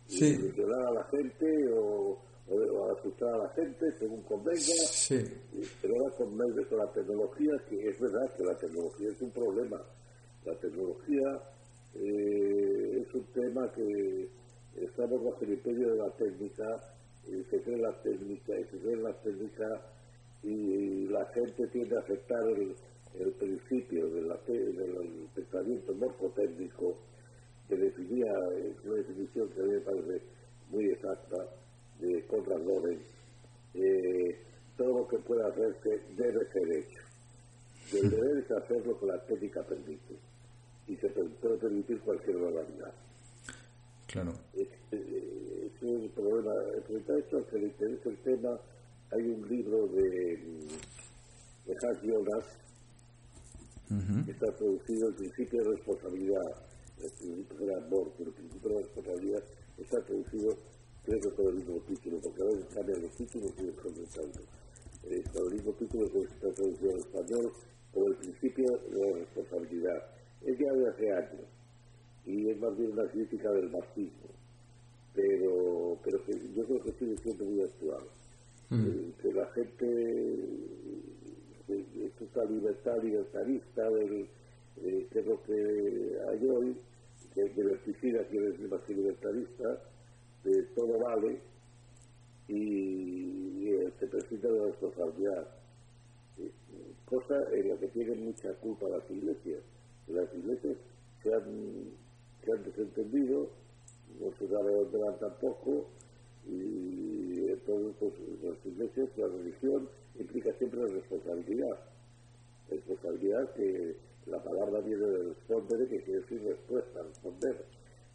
[0.06, 0.52] Sí.
[0.58, 2.18] a la gente o
[2.52, 5.18] o asustar a la gente según convenga, sí.
[5.80, 9.80] pero ahora con, con la tecnología, que es verdad que la tecnología es un problema.
[10.44, 11.40] La tecnología
[11.94, 14.28] eh, es un tema que
[14.76, 16.64] estamos bajo el imperio de la técnica,
[17.26, 19.66] y se cree la técnica, y se cree la técnica,
[20.42, 22.74] y la gente tiende a aceptar el,
[23.18, 26.96] el principio de del pensamiento morfotécnico
[27.68, 28.32] que definía,
[28.84, 30.24] una definición que a mí me parece
[30.70, 31.36] muy exacta,
[32.02, 33.02] de Conrad Lorenz,
[33.74, 34.38] eh,
[34.76, 37.00] todo lo que pueda hacerse debe ser hecho.
[37.92, 40.16] Y el deber es hacer lo que la técnica permite.
[40.88, 42.92] Y se puede permitir cualquier barbaridad.
[44.06, 44.32] Claro.
[44.52, 46.52] Este, es el problema.
[46.86, 48.60] Frente a esto, al que le interesa el tema,
[49.12, 50.36] hay un libro de,
[51.66, 52.44] de Hans Jonas
[54.24, 56.64] que está traducido el principio de responsabilidad,
[57.02, 59.42] el principio de amor, pero el principio de responsabilidad
[59.76, 60.56] está traducido
[61.04, 64.40] creo que con el mismo título, porque a veces cambian los títulos y después tanto.
[65.04, 67.52] Eh, con el mismo título que está traducido en español,
[67.92, 70.06] como el principio de responsabilidad.
[70.44, 71.46] Es ya de hace años,
[72.26, 74.28] y es más bien una crítica del marxismo,
[75.14, 78.02] pero, pero que yo creo que sigue siendo muy actual.
[78.70, 78.86] Mm.
[78.86, 79.86] Eh, que la gente,
[81.68, 84.26] eh, esta libertad libertarista, del,
[84.82, 86.76] eh, que es lo que hay hoy,
[87.34, 89.80] que es diverticida, quiere decir más que libertarista,
[90.74, 91.38] todo vale
[92.48, 95.48] y, se presenta la responsabilidad.
[97.06, 99.60] Cosa en la que tienen mucha culpa las iglesias.
[100.08, 100.76] Las iglesias
[101.22, 101.90] se han,
[102.44, 103.48] se han desentendido,
[104.20, 105.86] no se van tampoco,
[106.48, 108.12] y entonces pues,
[108.42, 111.78] las iglesias, la religión implica siempre la responsabilidad.
[112.70, 113.96] Responsabilidad que
[114.26, 117.64] la palabra viene de responder, que quiere decir respuesta, responder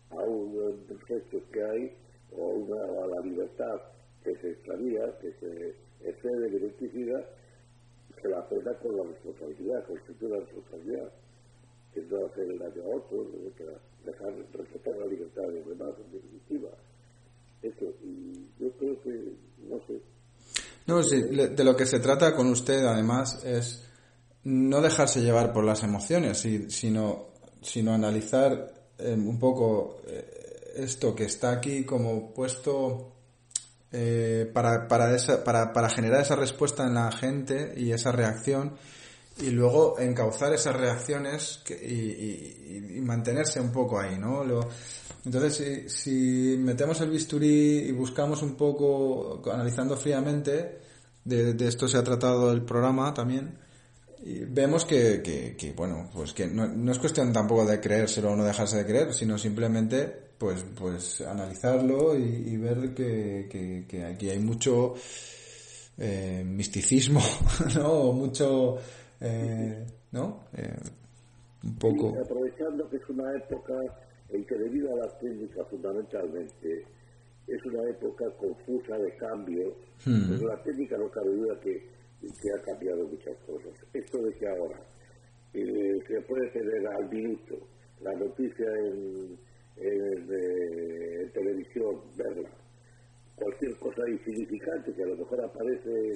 [0.10, 1.95] a un hechos que hay
[2.36, 3.82] o una, a la libertad
[4.23, 5.75] que se extravía, que se
[6.07, 7.25] excede de identidad,
[8.21, 11.11] se la pena con la responsabilidad, constituye la responsabilidad,
[11.93, 13.28] que no hacer el daño a otros,
[14.05, 16.69] dejar respetar la libertad de los demás en definitiva.
[17.61, 19.34] Eso, y yo creo que,
[19.67, 20.01] no sé.
[20.86, 23.88] No, sí, de lo que se trata con usted, además, es
[24.43, 26.38] no dejarse llevar por las emociones,
[26.69, 27.28] sino,
[27.61, 30.36] sino analizar eh, un poco eh,
[30.78, 33.13] esto que está aquí como puesto
[33.91, 38.75] eh, para, para, esa, para, para generar esa respuesta en la gente y esa reacción
[39.39, 44.43] y luego encauzar esas reacciones y, mantenerse un poco ahí, ¿no?
[44.43, 44.67] Lo,
[45.23, 50.80] entonces, si, metemos el bisturí y buscamos un poco, analizando fríamente,
[51.23, 53.57] de, de esto se ha tratado el programa también,
[54.23, 58.32] y vemos que, que, que, bueno, pues que no, no, es cuestión tampoco de creérselo
[58.32, 64.29] o no dejarse de creer, sino simplemente pues, pues analizarlo y, ver que, que, aquí
[64.29, 64.93] hay mucho
[65.97, 67.19] eh, misticismo,
[67.75, 68.11] ¿no?
[68.13, 68.77] mucho,
[69.19, 70.43] eh, ¿no?
[70.55, 70.75] Eh,
[71.63, 72.13] un poco.
[72.21, 73.73] aprovechando que es una época
[74.29, 76.85] en que debido a la técnica fundamentalmente
[77.47, 79.73] es una época confusa de cambios,
[80.05, 80.27] hmm.
[80.27, 81.89] pues la técnica no cabe duda que,
[82.21, 83.71] que ha cambiado muchas cosas.
[83.93, 84.79] Esto de que ahora
[85.53, 87.55] se puede tener al minuto
[88.01, 89.39] la noticia en
[89.80, 92.49] en televisión, verla.
[93.36, 96.11] Cualquier cosa insignificante que a lo mejor aparece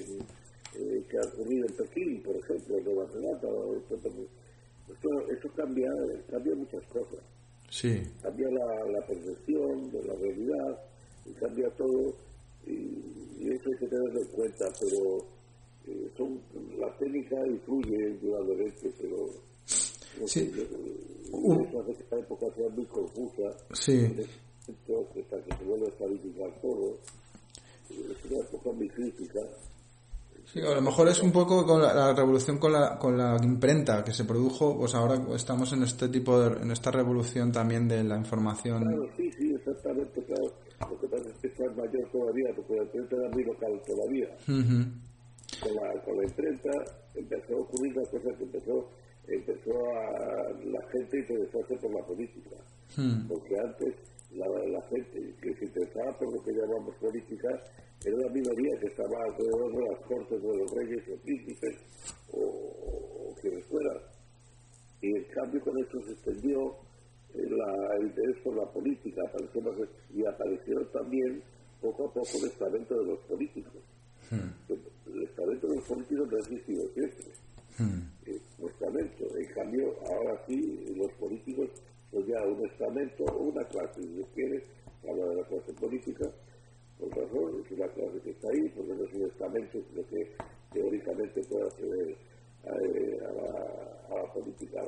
[0.74, 3.48] eh, que ha ocurrido en Pekín, por ejemplo, en Nueva Zelanda.
[4.90, 5.90] Esto, esto cambia,
[6.30, 7.20] cambia muchas cosas.
[7.70, 8.02] Sí.
[8.22, 10.78] Cambia la, la percepción de la realidad,
[11.24, 12.14] y cambia todo,
[12.66, 15.18] y, eso hay que tenerlo en cuenta, pero
[15.86, 16.40] eh, son,
[16.78, 19.26] la técnica influye indudablemente, pero
[20.26, 20.50] Sí.
[20.52, 20.66] sé,
[21.34, 21.62] Uh.
[21.64, 23.56] eso hace que esta época sea muy confusa.
[23.72, 24.04] Sí.
[24.04, 26.98] hasta que se vuelve a estabilizar todo.
[27.88, 29.40] Es una época muy crítica.
[30.52, 33.36] Sí, a lo mejor es un poco con la, la revolución con la, con la
[33.42, 37.88] imprenta que se produjo, pues ahora estamos en este tipo de, en esta revolución también
[37.88, 38.82] de la información.
[38.82, 40.52] Claro, sí, sí, exactamente, claro.
[40.90, 44.28] Lo que pasa es que está mayor todavía, porque la imprenta era muy local todavía.
[44.48, 44.84] Ujú.
[45.62, 46.70] Con la, con la imprenta
[47.14, 48.88] empezó a ocurrir una cosa que empezó,
[49.28, 52.56] empezó a la gente interesarse por la política.
[52.96, 53.26] Hmm.
[53.28, 53.94] Porque antes
[54.32, 57.48] la, la gente que se interesaba por lo que llamamos política
[58.04, 61.76] era la minoría que estaba alrededor de las cortes de los reyes o príncipes
[62.32, 63.98] o, o quienes fueran.
[65.00, 66.76] Y en cambio con esto se extendió
[67.34, 71.42] eh, la- el interés por la política apareció y aparecieron también
[71.80, 73.82] poco a poco el estamento de los políticos.
[74.30, 77.24] El estamento de los políticos no ha existido siempre.
[78.26, 79.36] Eh, un estamento.
[79.36, 81.70] En cambio, ahora sí, los políticos
[82.10, 84.62] son ya un estamento una clase, si quiere,
[85.08, 86.30] habla de la clase política,
[86.98, 90.30] por razón, es una clase que está ahí, porque no es un estamento, sino que
[90.72, 92.16] teóricamente puede acceder
[92.64, 94.80] a, eh, a la, a la política,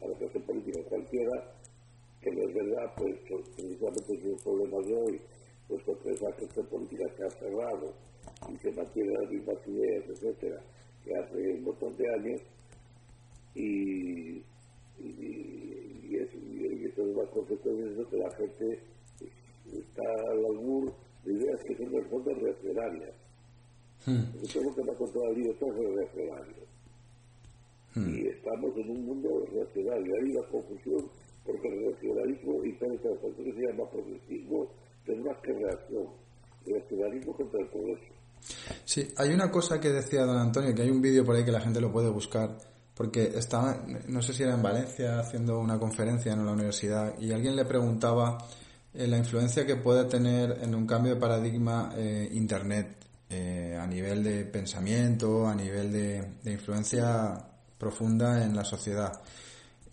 [0.00, 1.54] a la clase política cualquiera,
[2.20, 3.16] que no es verdad, pues
[3.56, 5.20] precisamente es un problema de hoy,
[5.68, 7.92] puesto que esa clase política se ha cerrado
[8.52, 10.62] y se mantiene las mismas ideas, etcétera,
[11.04, 12.40] que hace un montón de años,
[13.54, 14.42] y,
[14.98, 15.08] y,
[16.08, 18.80] y, es, y eso es una consecuencia de eso que la gente
[19.72, 20.92] está al albur
[21.24, 23.14] de ideas que son en el fondo reaccionarias.
[24.06, 26.72] Eso es lo que me ha contado el libro, todo es reaccionario.
[27.94, 30.14] Y estamos en un mundo reaccionario.
[30.16, 31.10] Hay una confusión
[31.44, 34.68] porque el reaccionarismo impera todo esto que se llama progresismo,
[35.24, 36.06] más que reacción.
[36.66, 38.11] Reaccionarismo contra el progreso.
[38.84, 41.52] Sí, hay una cosa que decía don Antonio, que hay un vídeo por ahí que
[41.52, 42.58] la gente lo puede buscar,
[42.94, 47.32] porque estaba, no sé si era en Valencia, haciendo una conferencia en la universidad, y
[47.32, 48.38] alguien le preguntaba
[48.94, 52.96] eh, la influencia que puede tener en un cambio de paradigma eh, Internet,
[53.30, 57.42] eh, a nivel de pensamiento, a nivel de, de influencia
[57.78, 59.20] profunda en la sociedad.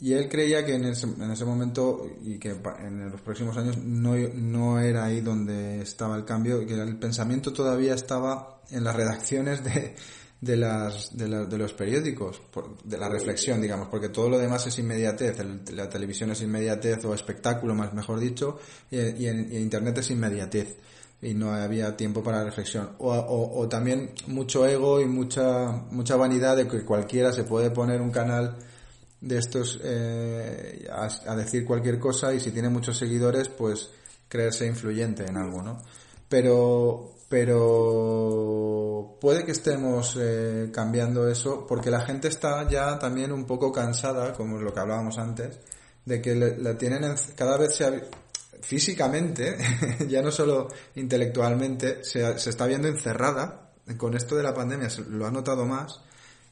[0.02, 3.78] Y él creía que en ese, en ese momento y que en los próximos años
[3.78, 8.96] no, no era ahí donde estaba el cambio, que el pensamiento todavía estaba en las
[8.96, 9.96] redacciones de,
[10.40, 12.42] de, las, de, la- de los periódicos,
[12.86, 15.36] de la reflexión, digamos, porque todo lo demás es inmediatez,
[15.74, 18.58] la televisión es inmediatez o espectáculo, más mejor dicho,
[18.90, 20.78] y, y en, y Internet es inmediatez
[21.22, 22.92] y no había tiempo para reflexión.
[23.00, 27.70] O, o, o también mucho ego y mucha, mucha vanidad de que cualquiera se puede
[27.72, 28.56] poner un canal
[29.22, 33.90] de estos eh, a, a decir cualquier cosa y si tiene muchos seguidores pues
[34.28, 35.82] creerse influyente en algo, ¿no?
[36.30, 43.46] Pero, pero puede que estemos eh, cambiando eso porque la gente está ya también un
[43.46, 45.58] poco cansada, como lo que hablábamos antes,
[46.06, 48.02] de que la tienen en- cada vez se ha-
[48.62, 49.58] físicamente,
[50.08, 53.66] ya no solo intelectualmente, se, se está viendo encerrada.
[53.98, 56.00] Con esto de la pandemia, se lo ha notado más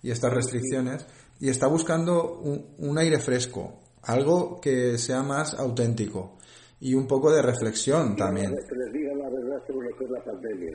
[0.02, 1.06] y estas restricciones
[1.40, 6.38] y está buscando un, un aire fresco, algo que sea más auténtico
[6.80, 8.52] y un poco de reflexión también.
[8.56, 10.72] Que les diga la verdad sobre lo que es la pandemia.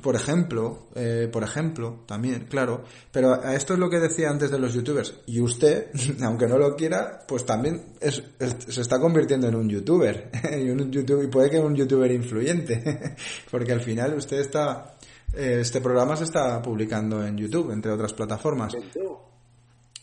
[0.00, 2.84] Por ejemplo, eh, por ejemplo, también, claro.
[3.10, 5.20] Pero a esto es lo que decía antes de los youtubers.
[5.26, 5.88] Y usted,
[6.22, 10.30] aunque no lo quiera, pues también es- es- se está convirtiendo en un youtuber.
[10.64, 13.16] y, un YouTube, y puede que un youtuber influyente.
[13.50, 14.96] Porque al final usted está...
[15.34, 18.72] eh, este programa se está publicando en YouTube, entre otras plataformas.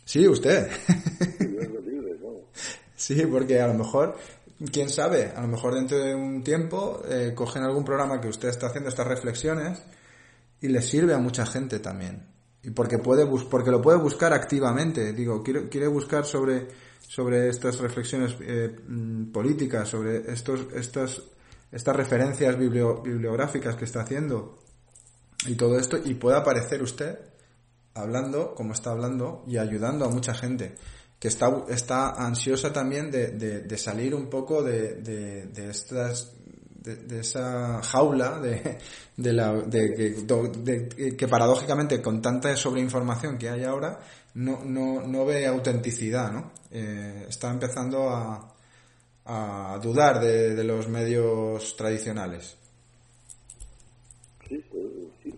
[0.09, 0.67] Sí, usted.
[2.95, 4.17] Sí, porque a lo mejor,
[4.71, 8.49] quién sabe, a lo mejor dentro de un tiempo eh, cogen algún programa que usted
[8.49, 9.83] está haciendo estas reflexiones
[10.61, 12.25] y le sirve a mucha gente también.
[12.63, 15.13] Y porque puede bus porque lo puede buscar activamente.
[15.13, 16.69] Digo, quiere, quiere buscar sobre,
[17.07, 21.21] sobre estas reflexiones eh, mm, políticas, sobre estos, estas,
[21.71, 24.57] estas referencias biblio- bibliográficas que está haciendo
[25.45, 27.19] y todo esto, y puede aparecer usted
[27.93, 30.75] hablando como está hablando y ayudando a mucha gente
[31.19, 36.33] que está, está ansiosa también de, de, salir un poco de, de, de estas
[36.81, 38.77] de, esa jaula de,
[39.17, 43.99] de la de, que- paradójicamente con tanta sobreinformación que hay ahora
[44.35, 46.51] no, no, no ve autenticidad ¿no?
[46.71, 48.55] Eh, está empezando a,
[49.25, 52.55] a dudar de, los medios tradicionales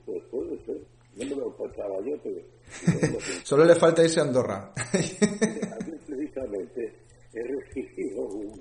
[0.06, 0.24] pues,
[0.66, 0.78] pues.
[3.43, 4.74] Solo le falta irse a Andorra.
[6.07, 6.93] Precisamente
[7.34, 8.59] he recibido un...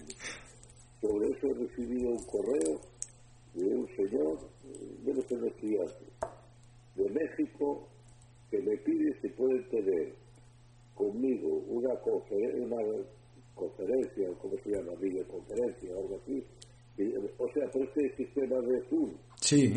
[1.00, 2.80] Sobre eso he recibido un correo
[3.54, 4.38] de un señor,
[5.02, 6.04] debe ser estudiante,
[6.94, 7.88] de México,
[8.50, 10.14] que me pide si puede tener
[10.94, 12.76] conmigo una, conferencia, una
[13.54, 14.92] conferencia, ¿cómo se llama?
[15.00, 16.44] Videoconferencia o algo así.
[17.38, 19.10] O sea, por este sistema de Zoom.
[19.40, 19.72] Sí.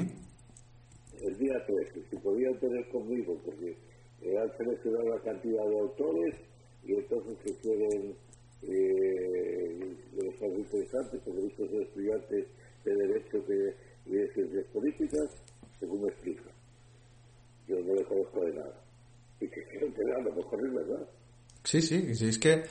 [1.22, 3.78] El día 13, si podían tener conmigo, porque
[4.24, 6.36] eh, han seleccionado una cantidad de autores
[6.86, 8.16] y entonces se quieren,
[8.64, 12.48] eh, les parece interesante, porque visto ser estudiantes
[12.86, 15.30] de Derecho de, de Ciencias Políticas,
[15.80, 16.44] según me explica.
[17.68, 18.82] Yo no le conozco de nada.
[19.40, 21.08] Y que quiero enterar, a lo mejor es verdad.
[21.64, 22.64] Sí, sí, sí, es que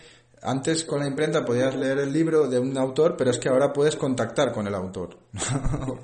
[0.43, 3.73] antes con la imprenta podías leer el libro de un autor, pero es que ahora
[3.73, 5.17] puedes contactar con el autor.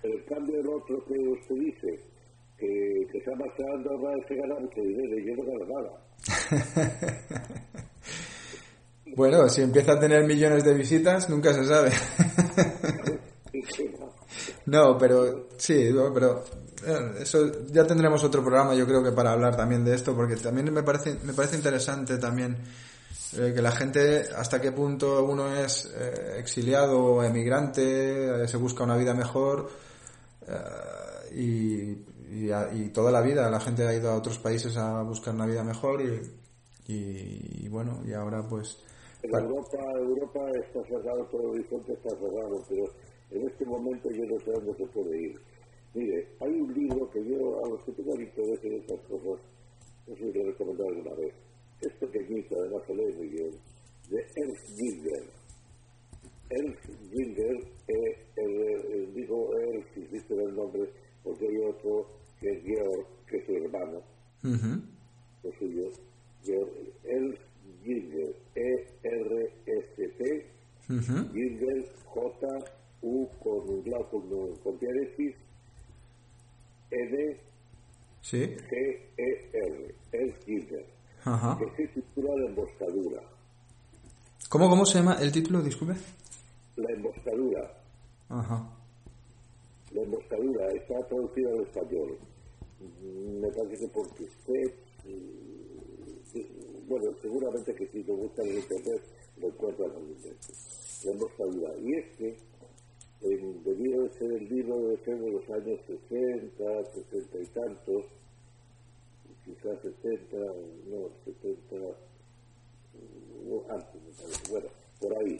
[0.00, 2.00] En cambio el otro que usted dice,
[2.58, 5.90] que, que se ha marchado a se gana mucho dinero y gano nada.
[9.16, 11.90] bueno, si empieza a tener millones de visitas, nunca se sabe.
[14.66, 16.44] no, pero sí, pero
[16.86, 20.36] eh, eso ya tendremos otro programa yo creo que para hablar también de esto porque
[20.36, 22.56] también me parece me parece interesante también
[23.36, 28.84] eh, que la gente hasta qué punto uno es eh, exiliado o emigrante se busca
[28.84, 29.68] una vida mejor
[31.34, 31.92] y,
[32.30, 35.64] y, toda la vida la gente ha ido a otros países a buscar una vida
[35.64, 38.82] mejor y, y, bueno y ahora pues
[39.22, 42.84] en Europa Europa está cerrado todo el horizonte está cerrado pero
[43.30, 45.40] en este momento yo no sé dónde se puede ir
[45.94, 49.40] Mire, hay un libro que yo, a los que tengan interés en estas cosas,
[50.06, 51.34] no sé si lo he recomendado alguna vez.
[51.80, 53.50] Es pequeñito, además se lee muy bien,
[54.10, 55.24] de Ernst Ginger.
[56.50, 57.56] Ernst Ginger,
[57.88, 60.90] eh, eh, digo Ernst, en el nombre,
[61.28, 62.06] porque hay otro
[62.40, 63.98] que es Georg, que es su hermano,
[64.44, 64.80] uh -huh.
[65.44, 65.90] lo suyo.
[66.42, 66.70] Georg,
[67.04, 67.42] Ernst
[67.84, 70.22] Ginger, E-R-S-T,
[70.88, 71.32] uh -huh.
[71.32, 75.34] Ginger, J-U con un con, con diéresis,
[76.90, 77.40] N
[78.22, 78.38] ¿Sí?
[78.38, 78.72] G
[79.18, 80.86] E R, el Giver,
[81.24, 81.58] Ajá.
[81.58, 83.22] que se titula La emboscadura.
[84.48, 85.60] ¿Cómo, ¿Cómo se llama el título?
[85.60, 85.94] Disculpe.
[86.76, 87.74] La emboscadura.
[88.30, 88.77] Ajá.
[89.92, 92.18] La emboscadura está traducida al español.
[93.40, 94.74] Me parece que porque usted,
[96.86, 99.02] bueno, seguramente que si lo buscan en internet
[99.38, 100.52] lo encuentran fácilmente.
[101.04, 101.76] La emboscadura.
[101.78, 102.36] Y es que
[103.20, 108.04] en, debido de ser el libro de ser de los años 60, 60 y tantos,
[109.44, 110.36] quizás 70,
[110.86, 111.76] no, 70,
[113.44, 114.68] no, antes me parece, bueno,
[115.00, 115.36] por ahí.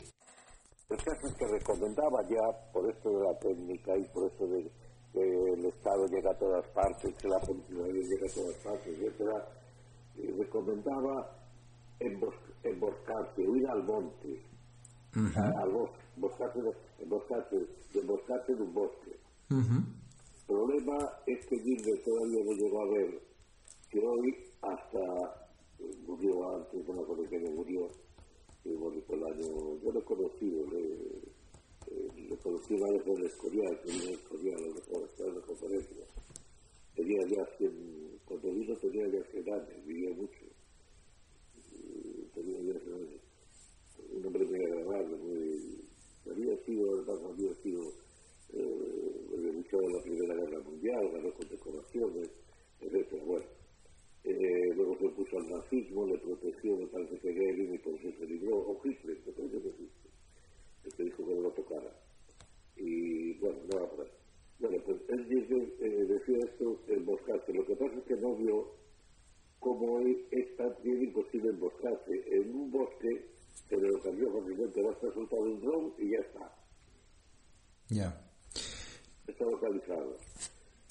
[0.90, 4.70] El caso es que recomendaba ya, por esto de la técnica y por esto de
[5.12, 9.48] que el Estado llega a todas partes, que la política llega a todas partes, etcétera,
[10.16, 11.36] y recomendaba
[12.00, 14.28] embos, emboscarse, huir al monte,
[15.14, 15.62] uh -huh.
[15.62, 16.58] al bosque, emboscarse,
[17.00, 17.56] emboscarse,
[17.94, 19.12] emboscarse en un bosque.
[19.50, 19.84] Uh -huh.
[20.40, 23.22] El problema es que Gilbert todavía no llegó a ver
[23.90, 24.28] que hoy
[24.62, 25.04] hasta
[26.06, 27.88] murió antes, no me acuerdo que murió,
[28.72, 30.82] yo lo he conocido, le,
[31.86, 35.40] eh, le conocí el Escorial, que vino en el Escorial, a lo mejor, en la
[35.40, 36.04] conferencia.
[36.94, 40.44] Tenía ya 100, cuando vino tenía ya 100 años, vivía mucho.
[42.34, 43.28] Tenía ya 100 años
[44.10, 45.84] un hombre muy agradable, muy,
[46.30, 47.82] había sido, además había sido
[48.52, 52.30] eh, luchador de la Primera Guerra Mundial, ganó condecoraciones,
[52.80, 53.22] etc.
[53.24, 53.46] Bueno,
[54.24, 58.18] eh, luego se puso al nazismo, le protegió, me parece que Goering y por eso
[58.18, 60.12] se libró, o Hitler, me parece que Hitler,
[60.84, 61.92] el que dijo que no lo tocara.
[62.76, 64.12] Y bueno, no va por ahí.
[64.60, 67.52] Bueno, pues él dice, eh, decía esto, emboscarse.
[67.52, 68.72] Lo que pasa es que no vio
[69.60, 73.38] cómo hoy es tan bien imposible emboscarse en un bosque
[73.68, 76.54] pero lo cambió fácilmente, basta soltar un dron y ya está.
[77.88, 77.94] Ya.
[77.94, 78.20] Yeah.
[79.26, 80.16] Está localizado.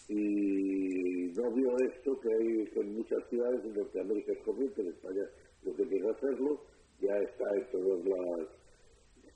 [0.10, 5.24] Y no vio esto que hay en muchas ciudades en Norteamérica es corriente, en España
[5.64, 6.62] lo que quiere hacerlo,
[7.02, 8.48] ya está en todas las...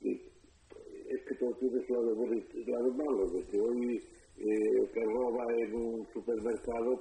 [0.00, 4.00] Y es que todo tiene su lado bueno y su lado malo, de que hoy
[4.38, 6.06] eh, que roba en un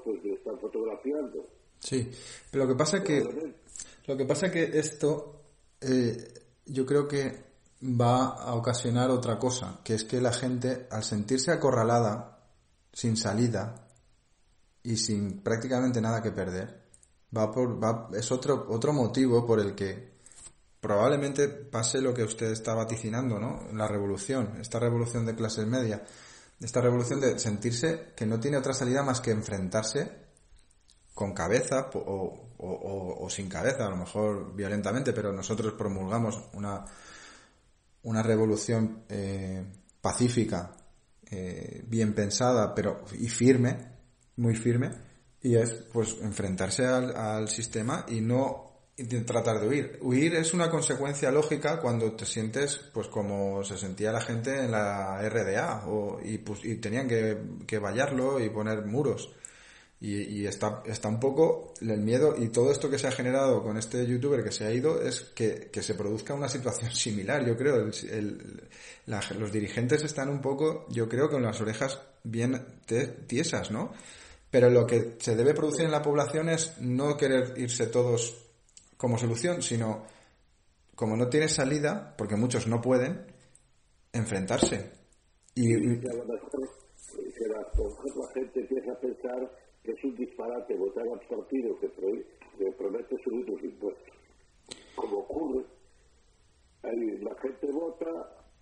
[0.03, 1.47] pues están fotografiando.
[1.79, 2.09] Sí,
[2.49, 3.53] pero lo que pasa que...
[4.07, 5.41] Lo que pasa que esto
[5.79, 6.33] eh,
[6.65, 7.51] yo creo que
[7.83, 12.39] va a ocasionar otra cosa, que es que la gente, al sentirse acorralada,
[12.93, 13.87] sin salida
[14.83, 16.81] y sin prácticamente nada que perder,
[17.35, 20.11] va por, va, es otro, otro motivo por el que
[20.79, 23.67] probablemente pase lo que usted está vaticinando, ¿no?
[23.73, 26.03] La revolución, esta revolución de clases media,
[26.61, 30.11] esta revolución de sentirse que no tiene otra salida más que enfrentarse
[31.13, 36.85] con cabeza o, sin cabeza, a lo mejor violentamente, pero nosotros promulgamos una,
[38.03, 39.63] una revolución eh,
[39.99, 40.75] pacífica,
[41.29, 43.77] eh, bien pensada, pero y firme,
[44.37, 44.91] muy firme,
[45.41, 48.70] y es pues enfrentarse al sistema y no
[49.25, 49.99] tratar de huir.
[50.01, 54.71] Huir es una consecuencia lógica cuando te sientes pues como se sentía la gente en
[54.71, 59.31] la RDA o, y, pues, y tenían que, que vallarlo y poner muros.
[59.99, 63.61] Y, y, está, está un poco el miedo y todo esto que se ha generado
[63.61, 67.45] con este youtuber que se ha ido es que, que se produzca una situación similar.
[67.45, 68.69] Yo creo, el, el,
[69.37, 72.65] los dirigentes están un poco, yo creo, con las orejas bien
[73.27, 73.93] tiesas, ¿no?
[74.49, 78.50] Pero lo que se debe producir en la población es no querer irse todos
[79.01, 80.03] como solución, sino
[80.95, 83.25] como no tiene salida, porque muchos no pueden,
[84.13, 84.91] enfrentarse.
[85.55, 86.13] Y, la,
[88.35, 89.51] gente empieza a pensar
[89.83, 91.89] que es un disparate votar a un partido que,
[92.77, 94.15] promete subir los impuestos.
[94.95, 95.65] Como ocurre,
[96.83, 98.05] ahí la gente vota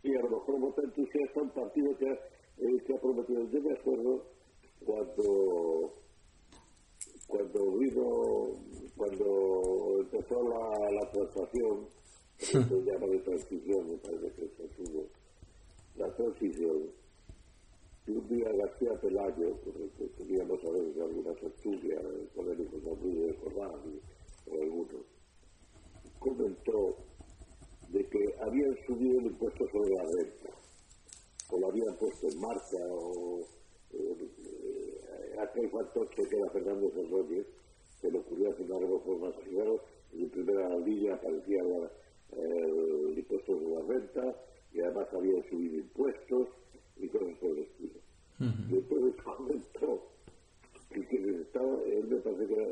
[0.04, 3.44] y a lo mejor vota entusiasta un partido que, eh, ha prometido.
[3.52, 4.24] Yo me acuerdo
[4.86, 5.94] cuando
[7.30, 8.58] cuando vino,
[9.00, 11.88] cuando empezó la, la transacción,
[12.38, 15.08] se llama de transición, me parece que se
[15.95, 16.91] la transición,
[18.08, 22.04] y un día García Pelayo, con el que teníamos a veces algunas estudias
[22.36, 25.06] polémicos de recordar o algunos,
[26.20, 26.97] comentó
[27.88, 30.50] de que habían subido el impuesto sobre la renta,
[31.52, 33.39] o lo habían puesto en marcha, o
[33.91, 37.47] eh, aquel factor que era Fernández Rodríguez,
[38.02, 39.80] se le ocurrió hacer una reforma primero,
[40.14, 41.62] en primera línea aparecía
[42.32, 44.36] el impuesto sobre la renta,
[44.74, 46.47] y además habían subido impuestos,
[46.97, 48.00] y cosas por el estilo.
[48.70, 50.08] Y entonces comentó
[50.89, 52.68] que quien estaba, él me parece que era,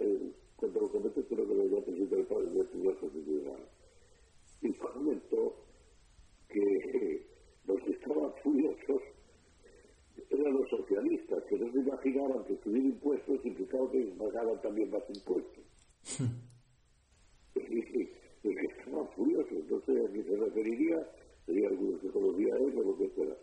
[0.55, 3.65] cuando lo comenté creo que lo había presidente del Tribunal Constitucional,
[4.61, 5.55] y comentó
[6.49, 7.25] que
[7.67, 9.01] los que estaban furiosos
[10.29, 15.03] eran los socialistas, que no se imaginaban que subir impuestos implicaba que pagaban también más
[15.09, 15.63] impuestos.
[17.55, 17.81] y,
[18.43, 21.07] que estaban furiosos, no sé a quién se referiría,
[21.45, 23.35] sería algunos que conocía a él o lo que fuera.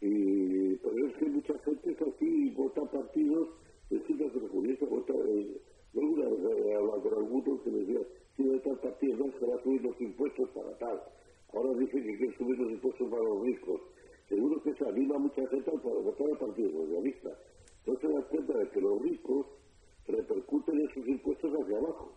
[0.00, 3.48] Y por eso es que mucha gente es así, vota partidos,
[3.90, 5.14] resulta que los vota.
[5.14, 5.60] Eh,
[5.94, 8.06] yo alguna vez he hablado con algunos que les decía,
[8.36, 11.02] si de tal partido no se va a subir los impuestos para tal.
[11.54, 13.80] Ahora dicen que quieren subir los impuestos para los ricos.
[14.28, 17.30] Seguro que se anima a mucha gente a votar al Partido Socialista.
[17.86, 19.46] No se da cuenta de que los ricos
[20.06, 22.12] repercuten en sus impuestos hacia abajo.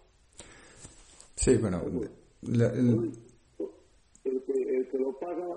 [1.36, 1.82] Sí, bueno.
[1.84, 3.12] el...
[4.24, 5.47] el que lo paga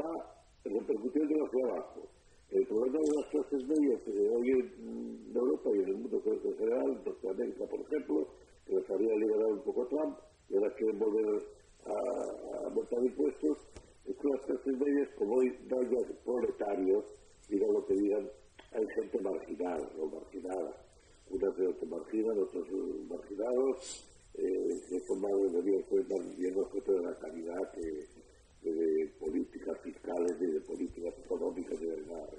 [0.00, 2.08] va repercutiendo hacia abajo.
[2.50, 6.56] El problema de las clases medias que hoy en Europa y en el mundo en
[6.56, 8.28] general, en Norteamérica, por ejemplo,
[8.66, 10.18] que les había liberado un poco Trump,
[10.48, 11.42] y ahora quieren volver
[11.84, 13.58] a, a montar impuestos,
[14.06, 15.86] es que las clases medias, como hoy no hay
[16.24, 17.04] proletarios,
[17.48, 18.28] digan lo que digan,
[18.72, 20.84] hay gente marginada o marginada.
[21.30, 22.68] Unas de se marginan, otros
[23.08, 29.78] marginados, eh, que son más deberían ser más bien objeto de la calidad de políticas
[29.80, 32.30] fiscales, ni de políticas económicas, ni de nada.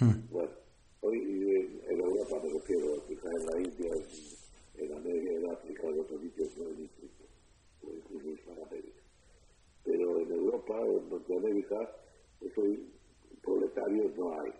[0.00, 0.32] Hmm.
[0.32, 0.50] Bueno,
[1.02, 1.18] hoy
[1.88, 6.20] en, Europa me refiero, quizás en la India, en, en América, en África, en otros
[6.20, 9.01] sitios no o incluso en Hispanoamérica.
[9.92, 11.76] Pero en Europa, en Norteamérica,
[12.56, 12.88] hoy
[13.42, 14.50] proletarios no hay.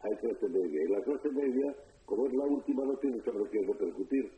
[0.00, 0.82] Hay clase media.
[0.84, 4.30] Y la clase media, como es la última, no tiene sobre qué repercutir.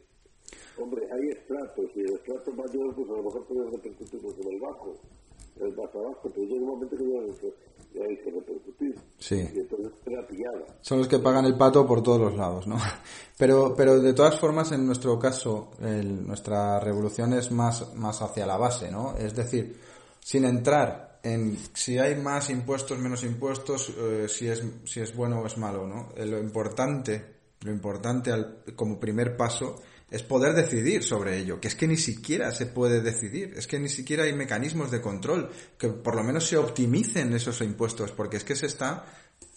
[0.79, 4.61] Hombre, hay estratos, y el estrato mayor, pues a lo mejor puede repercutir sobre el
[4.61, 4.95] bajo
[5.61, 7.05] el más abajo, pero llega un momento que
[7.95, 8.95] ya hay que repercutir.
[9.19, 9.37] Sí.
[9.55, 10.79] Y entonces queda pillada.
[10.81, 12.77] Son los que pagan el pato por todos los lados, ¿no?
[13.37, 18.47] Pero, pero de todas formas, en nuestro caso, el, nuestra revolución es más, más hacia
[18.47, 19.16] la base, ¿no?
[19.16, 19.74] Es decir,
[20.25, 25.41] sin entrar en si hay más impuestos, menos impuestos, eh, si, es, si es bueno
[25.41, 26.15] o es malo, ¿no?
[26.17, 27.25] Eh, lo importante,
[27.61, 31.99] lo importante al, como primer paso es poder decidir sobre ello, que es que ni
[31.99, 36.25] siquiera se puede decidir, es que ni siquiera hay mecanismos de control, que por lo
[36.25, 39.05] menos se optimicen esos impuestos, porque es que se está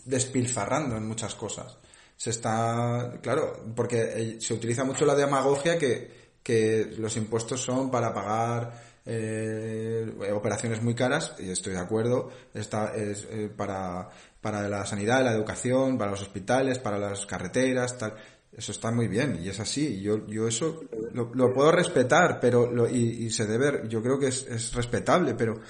[0.04, 1.78] despilfarrando en muchas cosas.
[2.18, 6.12] Se está, claro, porque eh, se utiliza mucho la demagogia que,
[6.44, 12.94] que los impuestos son para pagar eh, operaciones muy caras, y estoy de acuerdo, está,
[12.96, 14.10] es eh, para,
[14.42, 18.16] para la sanidad, la educación, para los hospitales, para las carreteras, tal
[18.58, 20.02] eso está muy bien y es así.
[20.02, 20.82] Yo, yo eso
[21.14, 25.62] lo, puedo respetar, pero lo, y, se debe, yo creo que es, es respetable, pero,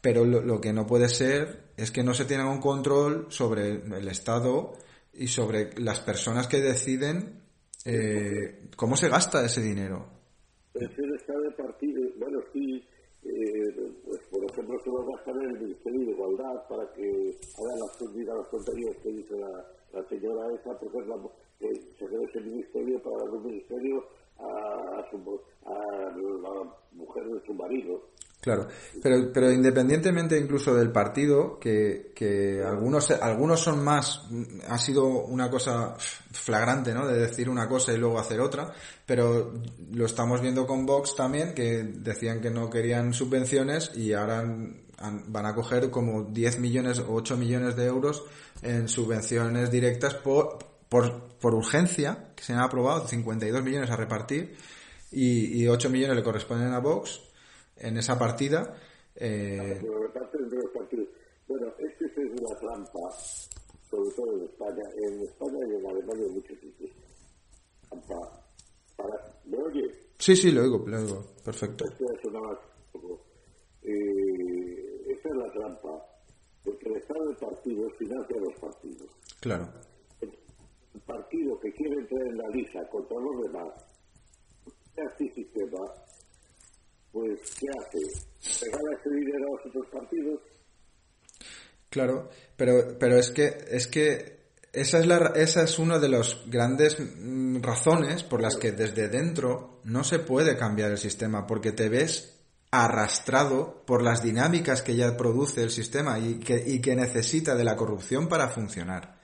[0.00, 4.08] pero lo, que no puede ser es que no se tenga un control sobre el
[4.08, 4.72] Estado
[5.14, 7.42] y sobre las personas que deciden
[7.84, 10.08] eh, ¿cómo se gasta ese dinero
[10.74, 12.82] el estado de partido, bueno, sí,
[13.24, 14.20] eh, pues
[14.92, 18.96] se va a gastar en el Ministerio de Igualdad para que hagan las, las tonterías
[19.02, 21.16] que dice la, señora esa, porque es la,
[21.98, 24.04] se crea ese ministerio para dar un ministerio
[24.38, 28.02] a, su, a la mujer de su marido.
[28.42, 28.66] Claro,
[29.00, 34.26] pero, pero independientemente incluso del partido, que, que algunos, algunos son más,
[34.68, 37.06] ha sido una cosa flagrante, ¿no?
[37.06, 38.72] De decir una cosa y luego hacer otra,
[39.06, 39.52] pero
[39.92, 44.44] lo estamos viendo con Vox también, que decían que no querían subvenciones y ahora
[45.00, 48.24] van a coger como 10 millones o 8 millones de euros
[48.62, 50.58] en subvenciones directas por,
[50.88, 54.54] por, por urgencia, que se han aprobado 52 millones a repartir
[55.10, 57.20] y, y 8 millones le corresponden a Vox
[57.76, 58.74] en esa partida.
[59.16, 59.80] Eh...
[61.48, 63.10] Bueno, es que es una trampa,
[63.90, 66.90] sobre todo en España, en España y en Alemania en muchos sitios.
[67.88, 68.44] Trampa
[68.96, 69.14] para...
[69.44, 69.90] ¿Me oye?
[70.18, 71.24] Sí, sí, lo oigo, lo oigo.
[71.44, 71.84] Perfecto.
[71.84, 72.58] Esto sonaba
[73.82, 74.31] eh, esa
[75.32, 76.06] es la trampa,
[76.64, 79.10] porque el Estado de partidos financia a los partidos.
[79.40, 79.68] Claro.
[80.20, 83.68] El partido que quiere entrar en la lista contra los demás,
[84.96, 85.78] así sistema,
[87.10, 88.64] pues ¿qué hace?
[88.64, 90.40] ¿Regala ese dinero a los otros partidos?
[91.90, 94.42] Claro, pero, pero es que, es que
[94.72, 99.08] esa es, la, esa es una de las grandes mm, razones por las que desde
[99.08, 102.41] dentro no se puede cambiar el sistema, porque te ves
[102.72, 107.62] arrastrado por las dinámicas que ya produce el sistema y que, y que necesita de
[107.62, 109.22] la corrupción para funcionar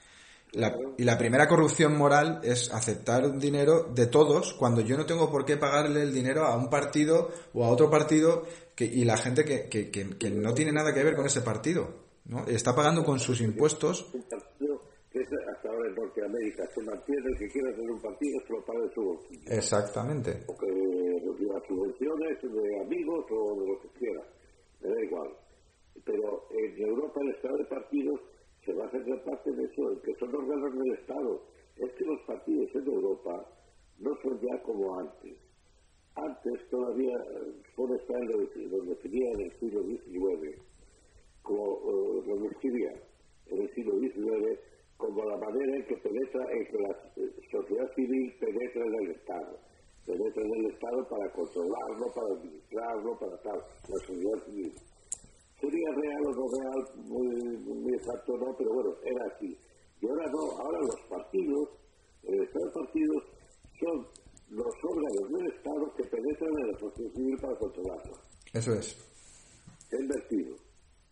[0.96, 5.44] y la primera corrupción moral es aceptar dinero de todos cuando yo no tengo por
[5.44, 8.44] qué pagarle el dinero a un partido o a otro partido
[8.74, 11.88] que, y la gente que, que, que, no tiene nada que ver con ese partido.
[12.26, 12.46] ¿no?
[12.46, 14.08] Está pagando con sus impuestos.
[14.14, 18.00] Un partido que es hasta ahora en Norteamérica se mantiene, el que quiera tener un
[18.00, 19.42] partido se lo paga de su bolsillo.
[19.46, 20.44] Exactamente.
[22.16, 24.22] De amigos o de lo que quiera.
[24.80, 25.30] Me da igual.
[26.04, 28.20] Pero en Europa el estado de partidos
[28.64, 31.42] se va a hacer parte de eso, que son órganos del Estado.
[31.76, 33.46] Es que los partidos en Europa
[33.98, 35.36] no son ya como antes.
[36.14, 37.16] Antes todavía
[37.74, 40.62] fue estar lo, lo definía en el siglo XIX,
[41.42, 42.92] como lo describía
[43.46, 44.58] en el siglo XIX
[44.98, 49.10] como la manera en que penetra, en que la eh, sociedad civil penetra en el
[49.12, 49.58] Estado.
[50.08, 54.72] En el Estado para controlarlo, para administrarlo, para tal, la sociedad civil
[55.60, 59.58] sería real o no real, muy, exacto no, pero bueno, era así.
[60.00, 61.68] Y ahora no, ahora los partidos,
[62.22, 63.22] de partidos,
[63.80, 64.06] son
[64.50, 68.16] los órganos del Estado que penetran en la sociedad civil para controlarla.
[68.54, 68.86] Eso es.
[69.90, 70.54] Es invertido.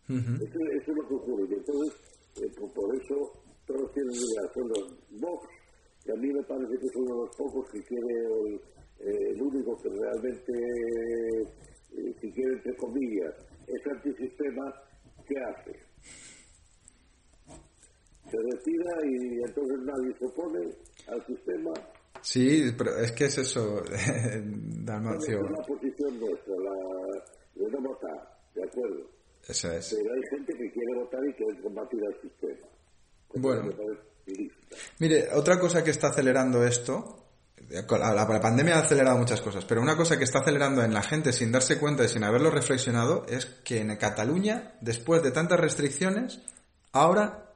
[0.08, 1.44] eso, es lo que ocurre.
[1.50, 1.92] Y entonces,
[2.36, 3.16] eh, por, eso,
[3.66, 4.14] todos tienen
[4.54, 5.48] son los Vox,
[6.04, 8.14] que a mí me parece que es uno de los pocos que quiere,
[8.46, 8.60] el,
[9.00, 13.34] eh, el único que realmente, eh, si quiere, entre comillas,
[13.66, 14.72] ese antisistema,
[15.26, 15.72] ¿qué hace?
[18.30, 20.68] Se retira y entonces nadie se opone
[21.08, 21.72] al sistema.
[22.22, 23.82] Sí, pero es que es eso,
[24.84, 25.44] Dalmacio.
[25.44, 27.24] Es la posición nuestra, la
[27.54, 29.10] de no votar, ¿de acuerdo?
[29.46, 29.94] Eso es.
[29.94, 32.68] Pero hay gente que quiere votar y quiere combatir al sistema.
[33.34, 33.70] Bueno.
[34.98, 37.25] Mire, otra cosa que está acelerando esto
[37.70, 41.32] la, pandemia ha acelerado muchas cosas, pero una cosa que está acelerando en la gente
[41.32, 46.40] sin darse cuenta y sin haberlo reflexionado es que en Cataluña, después de tantas restricciones,
[46.92, 47.52] ahora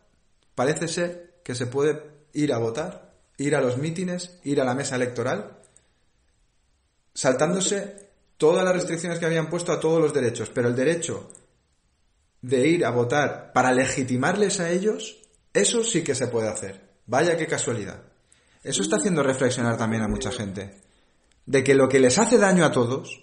[0.54, 4.74] parece ser que se puede ir a votar, ir a los mítines, ir a la
[4.74, 5.58] mesa electoral,
[7.14, 11.30] saltándose todas las restricciones que habían puesto a todos los derechos, pero el derecho
[12.42, 15.18] de ir a votar para legitimarles a ellos,
[15.52, 16.88] eso sí que se puede hacer.
[17.06, 18.09] Vaya qué casualidad.
[18.62, 20.74] Eso está haciendo reflexionar también a mucha gente.
[21.46, 23.20] De que lo que les hace daño a todos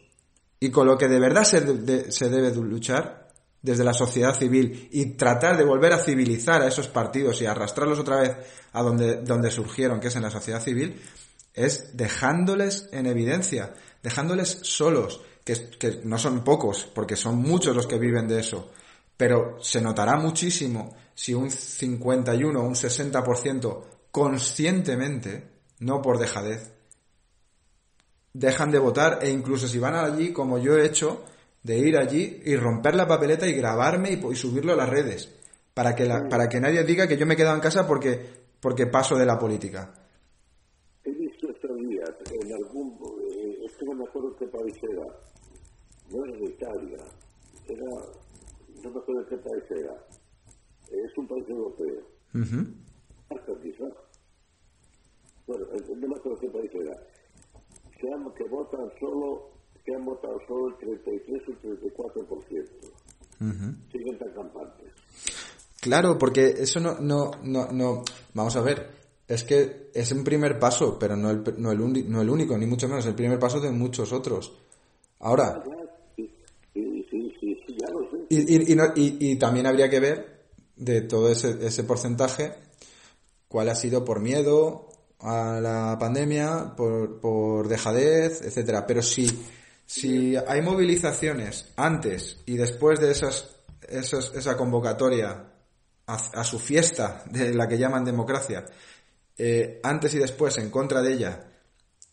[0.59, 3.29] y con lo que de verdad se, debe luchar
[3.61, 7.99] desde la sociedad civil y tratar de volver a civilizar a esos partidos y arrastrarlos
[7.99, 8.35] otra vez
[8.73, 10.99] a donde, donde surgieron, que es en la sociedad civil,
[11.53, 17.87] es dejándoles en evidencia, dejándoles solos, que, que no son pocos, porque son muchos los
[17.87, 18.71] que viven de eso,
[19.15, 25.47] pero se notará muchísimo si un 51 o un 60% conscientemente,
[25.79, 26.73] no por dejadez,
[28.33, 31.23] dejan de votar e incluso si van allí, como yo he hecho,
[31.63, 35.33] de ir allí y romper la papeleta y grabarme y, subirlo a las redes,
[35.73, 38.19] para que, para que nadie diga que yo me he quedado en casa porque,
[38.59, 39.91] porque paso de la política.
[41.03, 45.05] He visto estos días en algún, eh, es que no me acuerdo qué país era,
[46.11, 46.97] no era de Italia,
[47.67, 47.85] era,
[48.83, 50.05] no me acuerdo qué país era,
[50.91, 52.01] es un país europeo.
[52.33, 52.86] Uh
[55.47, 56.97] bueno, no me acuerdo qué país era,
[57.97, 59.49] que, han, que votan solo,
[59.83, 62.67] que han votado solo el 33 o el 34%.
[63.91, 64.91] Siguen tan campantes.
[65.79, 68.89] Claro, porque eso no, no, no, no, vamos a ver,
[69.27, 72.65] es que es un primer paso, pero no el, no el, no el único, ni
[72.65, 74.53] mucho menos, el primer paso de muchos otros.
[75.19, 75.63] Ahora,
[76.17, 76.23] y,
[78.29, 80.41] y, y, también habría que ver
[80.75, 82.66] de todo ese, ese porcentaje
[83.47, 88.85] cuál ha sido por miedo a la pandemia, por, por dejadez, etcétera.
[88.85, 89.45] Pero si,
[89.85, 93.55] si hay movilizaciones antes y después de esas,
[93.87, 95.53] esas esa convocatoria
[96.05, 98.65] a, su fiesta de la que llaman democracia,
[99.37, 101.51] eh, antes y después en contra de ella,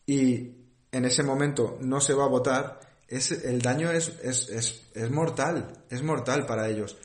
[0.07, 4.83] y en ese momento no se va a votar, es, el daño es, es, es,
[4.95, 6.97] es mortal, es mortal para ellos.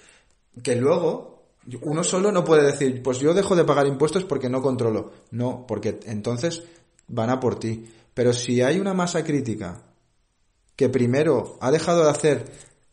[0.64, 1.39] Que luego
[1.82, 5.12] uno solo no puede decir, pues yo dejo de pagar impuestos porque no controlo.
[5.32, 6.64] No, porque entonces
[7.08, 7.92] van a por ti.
[8.14, 9.82] Pero si hay una masa crítica
[10.76, 12.46] que primero ha dejado de hacer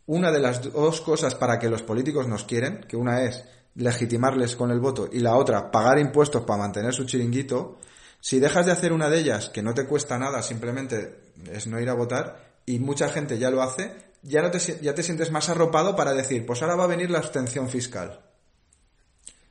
[0.07, 3.44] una de las dos cosas para que los políticos nos quieren, que una es
[3.74, 7.78] legitimarles con el voto y la otra pagar impuestos para mantener su chiringuito,
[8.20, 11.81] si dejas de hacer una de ellas que no te cuesta nada, simplemente es no
[11.81, 13.93] ir a votar, y mucha gente ya lo hace,
[14.23, 17.11] ya, no te, ya te sientes más arropado para decir, pues ahora va a venir
[17.11, 18.20] la abstención fiscal.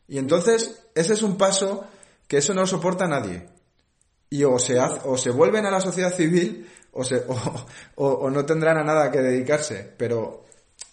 [0.07, 1.85] Y entonces, ese es un paso
[2.27, 3.47] que eso no soporta nadie.
[4.29, 7.23] Y o se, o se vuelven a la sociedad civil o, se,
[7.95, 9.93] o, no tendrán a nada que dedicarse.
[9.97, 10.43] Pero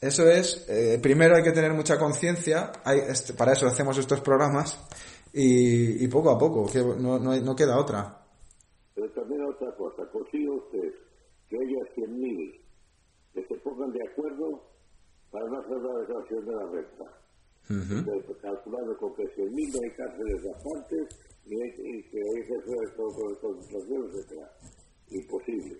[0.01, 2.73] eso es, eh, primero hay que tener mucha conciencia,
[3.09, 4.79] este, para eso hacemos estos programas,
[5.33, 8.19] y, poco a poco, que no, no, no queda otra.
[8.95, 10.93] Pero también otra cosa, consigue usted
[11.49, 12.61] que haya 100.000
[13.33, 14.63] que se pongan de acuerdo
[15.31, 17.22] para no hacer la declaración de la renta.
[17.73, 21.09] Uh calculando con que 100.000 no hay cárceles bastantes
[21.47, 24.44] y, y que hay que hacer con concentración, etc.
[25.11, 25.78] Imposible.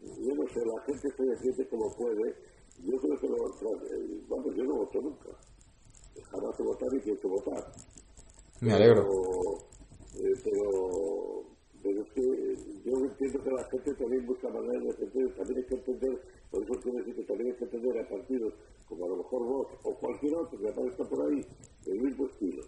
[0.00, 2.34] Yo no sé, la gente se defiende como puede.
[2.82, 3.36] Yo creo que lo,
[4.28, 5.30] vamos, yo no voto nunca.
[6.30, 7.72] Jamás he votado y quiero votar.
[8.60, 9.04] Me alegro.
[9.04, 11.50] Pero, eh, pero
[11.82, 12.20] pero es que
[12.84, 16.20] yo entiendo que la gente también busca maneras de entender, también hay que entender,
[16.50, 18.54] por eso quiero decir que también hay que entender a partidos
[18.90, 21.46] como a lo mejor vos o cualquier otro que aparezca por ahí,
[21.86, 22.64] del mismo estilo.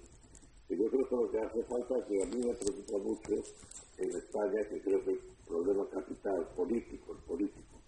[0.69, 3.35] Y yo creo que lo que hace falta, que a mí me preocupa mucho
[3.99, 7.81] en España, que creo que es problema capital, político, el político,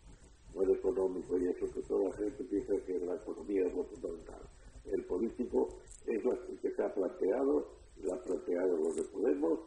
[0.52, 3.84] no el económico, y eso que toda la gente piensa que la economía es lo
[3.84, 4.42] fundamental.
[4.84, 5.68] El político
[6.04, 7.68] es lo que se ha planteado,
[8.02, 9.60] lo ha planteado los de Podemos,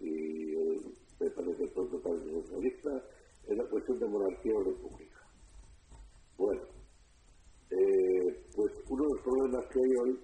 [0.00, 0.54] y
[1.18, 3.02] me parece pronto para el socialista,
[3.48, 5.26] es la cuestión de monarquía o república.
[6.36, 6.62] Bueno,
[7.72, 10.18] eh, pues uno de los problemas que hay hoy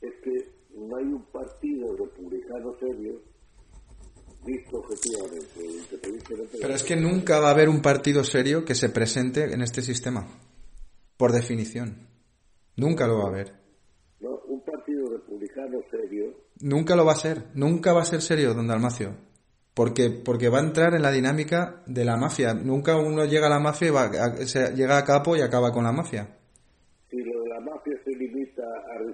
[0.00, 3.20] es que no hay un partido republicano serio
[4.44, 6.58] visto objetivamente, independientemente...
[6.60, 9.82] Pero es que nunca va a haber un partido serio que se presente en este
[9.82, 10.28] sistema,
[11.16, 12.08] por definición.
[12.76, 13.52] Nunca lo va a haber.
[14.20, 18.52] No, un partido republicano serio Nunca lo va a ser, nunca va a ser serio,
[18.52, 19.14] don Dalmacio.
[19.74, 22.52] Porque, porque va a entrar en la dinámica de la mafia.
[22.52, 24.10] Nunca uno llega a la mafia y va
[24.44, 26.36] se, llega a capo y acaba con la mafia.
[27.08, 28.62] Si lo de la mafia se limita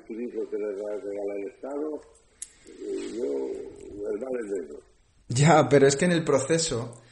[0.09, 2.01] que le regala el Estado,
[3.17, 7.03] yo, el mal es Ya, pero es que en el proceso,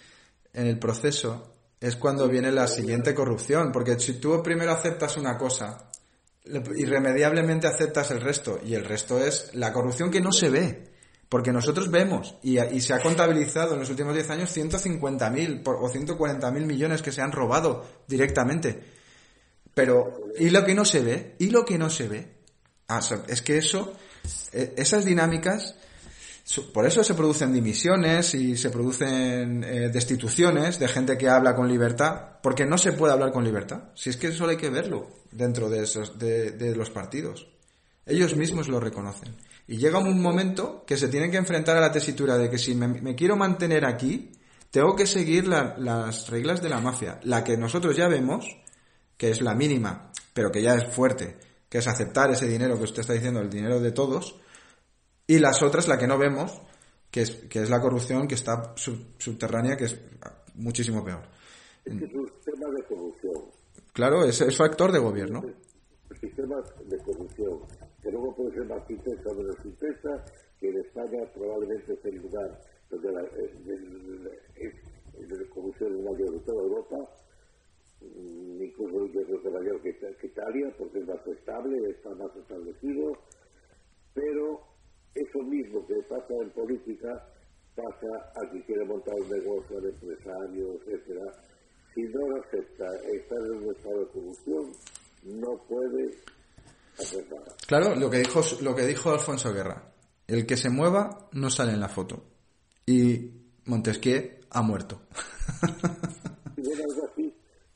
[0.53, 3.73] en el proceso, es cuando viene la siguiente corrupción.
[3.73, 5.91] Porque si tú primero aceptas una cosa
[6.45, 10.93] irremediablemente aceptas el resto y el resto es la corrupción que no se ve.
[11.29, 16.67] Porque nosotros vemos, y, se ha contabilizado en los últimos 10 años 150.000 o 140.000
[16.67, 18.83] millones que se han robado directamente.
[19.73, 21.35] Pero, ¿y lo que no se ve?
[21.39, 22.42] ¿Y lo que no se ve?
[22.93, 23.95] Ah, es que eso,
[24.53, 25.75] e, esas dinámicas,
[26.75, 31.69] por eso se producen dimisiones y se producen eh, destituciones de gente que habla con
[31.69, 33.85] libertad, porque no se puede hablar con libertad.
[33.95, 37.49] Si es que solo hay que verlo dentro de, esos, de, los partidos.
[38.05, 39.37] Ellos mismos lo reconocen.
[39.67, 42.75] Y llega un momento que se tienen que enfrentar a la tesitura de que si
[42.75, 44.33] me, quiero mantener aquí,
[44.71, 47.21] tengo que seguir las reglas de la mafia.
[47.23, 48.45] La que nosotros ya vemos,
[49.17, 51.39] que es la mínima, pero que ya es fuerte,
[51.73, 54.39] que es aceptar ese dinero que usted está diciendo, el dinero de todos,
[55.27, 56.61] y las otras, la que no vemos,
[57.11, 59.99] que es, que es la corrupción que está subterránea, que es
[60.55, 61.23] muchísimo peor.
[61.87, 63.45] Es que es un sistema de corrupción.
[63.95, 65.41] Claro, es, es factor de gobierno.
[66.11, 67.61] El sistema de corrupción,
[68.03, 70.25] que luego puede ser más intensa o menos intensa,
[70.61, 73.23] que en España probablemente es el lugar donde la,
[74.57, 76.97] es, corrupción es mayor de toda Europa,
[78.61, 83.13] incluso yo creo que mayor que, que Italia, porque es más estable, está más establecido,
[84.15, 84.61] pero
[85.15, 87.29] eso mismo que pasa en política
[87.75, 91.33] pasa a que quiere montar un negocio al empresario, etcétera.
[91.95, 94.73] Si no acepta estar en un estado de corrupción,
[95.25, 96.11] no puede
[96.99, 97.57] hacer nada.
[97.67, 99.93] Claro, lo que dijo, lo que dijo Alfonso Guerra.
[100.27, 102.25] El que se mueva no sale en la foto.
[102.87, 103.31] Y
[103.67, 105.03] Montesquieu ha muerto.
[106.57, 107.22] bueno, algo así.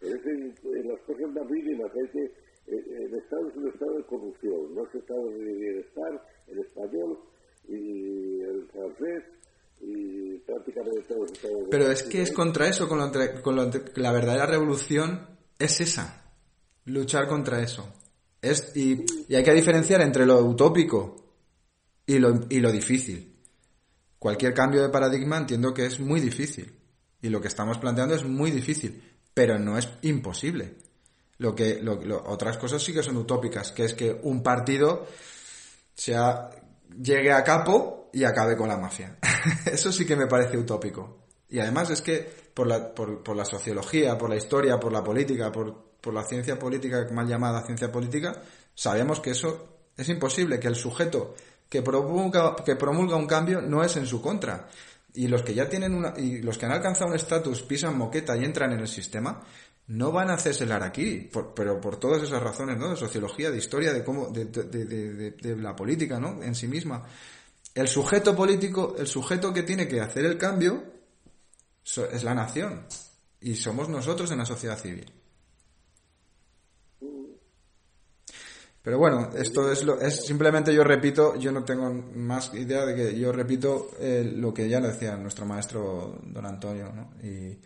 [0.07, 1.91] Es en, las cosas más mínimas.
[1.95, 2.33] Es que
[2.67, 7.19] el Estado es un estado de corrupción, no es estado de bienestar, el español
[7.69, 9.25] y el francés
[9.81, 13.11] y prácticamente todos los estados Pero es que es contra eso, con, lo,
[13.43, 15.27] con la verdadera revolución
[15.59, 16.33] es esa,
[16.85, 17.87] luchar contra eso.
[18.43, 21.17] Es, y, y hay que diferenciar entre lo utópico
[22.07, 23.37] y lo, y lo difícil.
[24.19, 26.73] Cualquier cambio de paradigma entiendo que es muy difícil.
[27.21, 29.03] Y lo que estamos planteando es muy difícil,
[29.37, 30.77] pero no es imposible.
[31.37, 35.07] Lo que, lo, otras cosas sí que son utópicas, que es que un partido
[35.95, 36.49] sea,
[36.99, 39.19] llegue a capo y acabe con la mafia.
[39.67, 41.19] Eso sí que me parece utópico.
[41.51, 45.05] Y además es que por la, por, por la sociología, por la historia, por la
[45.05, 48.41] política, por, por la ciencia política, mal llamada ciencia política,
[48.75, 51.35] sabemos que eso es imposible, que el sujeto
[51.69, 54.67] que promulga, que promulga un cambio no es en su contra.
[55.17, 58.37] Y los que ya tienen una, y los que han alcanzado un estatus pisan moqueta
[58.37, 59.43] y entran en el sistema,
[59.89, 62.91] no van a hacerse el aquí, pero por todas esas razones, ¿no?
[62.91, 66.43] De sociología, de historia, de cómo, de, de, de, la política, ¿no?
[66.43, 67.03] En sí misma.
[67.75, 70.83] El sujeto político, el sujeto que tiene que hacer el cambio,
[71.85, 72.87] es la nación.
[73.41, 75.11] Y somos nosotros en la sociedad civil.
[78.87, 82.95] Pero bueno, esto es, lo, es simplemente yo repito, yo no tengo más idea de
[82.95, 87.11] que yo repito eh, lo que ya decía nuestro maestro don Antonio, ¿no?
[87.21, 87.59] Y,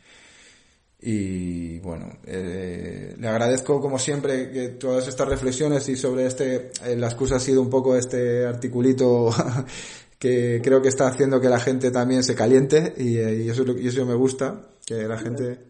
[1.02, 6.96] y bueno, eh, le agradezco como siempre que todas estas reflexiones y sobre este, eh,
[6.96, 9.28] la excusa ha sido un poco este articulito
[10.18, 13.62] que creo que está haciendo que la gente también se caliente y, eh, y eso,
[13.76, 15.66] y eso me gusta, que la gente...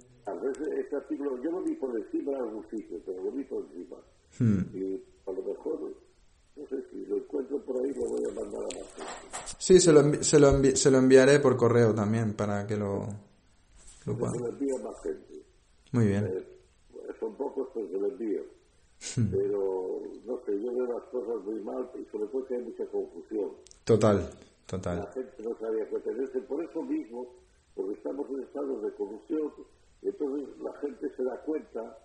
[0.78, 3.96] Este artículo yo lo vi por encima de algún sitio, pero lo vi por encima.
[4.38, 4.76] Hmm.
[4.76, 5.94] Y a lo mejor,
[6.56, 9.92] no sé si lo encuentro por ahí, lo voy a mandar a más Sí, se
[9.92, 13.06] lo, se, lo se lo enviaré por correo también para que lo
[14.06, 15.44] lo gente.
[15.92, 16.24] Muy bien.
[16.26, 16.46] Eh,
[17.20, 18.40] son pocos, pues se lo envío.
[19.16, 19.26] Hmm.
[19.30, 22.86] Pero, no sé, yo veo las cosas muy mal y sobre todo que hay mucha
[22.86, 23.50] confusión.
[23.84, 24.30] Total,
[24.64, 24.96] total.
[24.96, 26.40] La gente no sabía qué tenerse.
[26.40, 27.28] Por eso mismo,
[27.74, 29.52] porque estamos en estados de corrupción,
[30.00, 31.98] entonces la gente se da cuenta,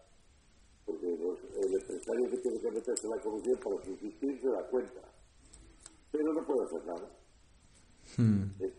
[0.86, 5.02] porque el empresario que tiene que meterse en la corrupción para subsistir se da cuenta.
[6.11, 7.10] Pero no puede hacer nada.
[8.18, 8.44] Hmm.
[8.60, 8.72] Es,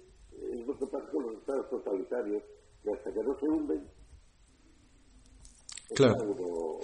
[0.53, 2.43] es lo que pasa con los estados totalitarios
[2.93, 3.83] hasta que no se hunden,
[5.95, 6.81] claro.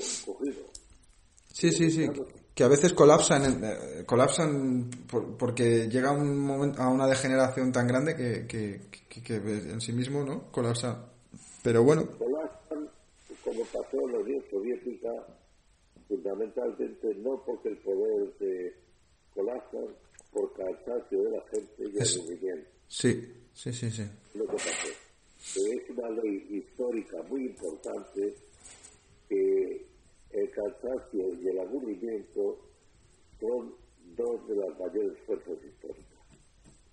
[1.48, 2.09] Sí, sí, sí.
[2.55, 4.90] Que a veces colapsan, eh, colapsan
[5.39, 10.24] porque llega un momento, a una degeneración tan grande que, que, que, en sí mismo
[10.24, 11.09] no colapsa.
[11.62, 12.06] Pero bueno.
[12.19, 12.90] Colapsan
[13.44, 15.10] como pasó en la Unión Soviética,
[16.09, 18.74] fundamentalmente no porque el poder se
[19.35, 19.78] colapsa,
[20.33, 22.71] por cansancio de la gente y el movimiento.
[22.89, 24.03] Sí, sí, sí, sí.
[24.35, 28.35] Lo que pasó es una ley histórica muy importante
[29.29, 29.87] que
[30.31, 32.59] el cansancio y el aburrimiento
[33.39, 33.75] son
[34.17, 36.07] dos de las mayores fuerzas históricas.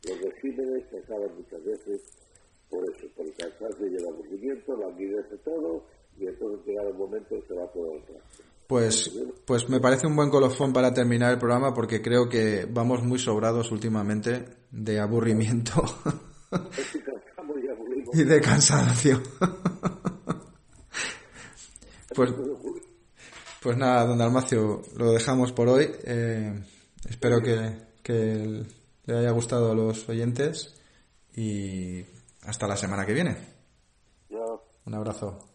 [0.07, 2.01] Los regímenes se acaban muchas veces
[2.69, 5.83] por eso, por el cansancio y el aburrimiento, la de todo,
[6.17, 8.03] y entonces llega el momento se va todo el
[8.69, 9.11] Pues,
[9.45, 13.17] pues me parece un buen colofón para terminar el programa porque creo que vamos muy
[13.17, 15.83] sobrados últimamente de aburrimiento.
[18.13, 19.23] y de cansancio.
[22.15, 22.31] pues,
[23.59, 25.89] pues nada, don Dalmacio, lo dejamos por hoy.
[26.03, 26.63] Eh,
[27.09, 27.71] espero que,
[28.03, 28.67] que
[29.03, 30.75] le haya gustado a los oyentes
[31.35, 32.05] y
[32.43, 33.35] hasta la semana que viene.
[34.85, 35.48] Un abrazo.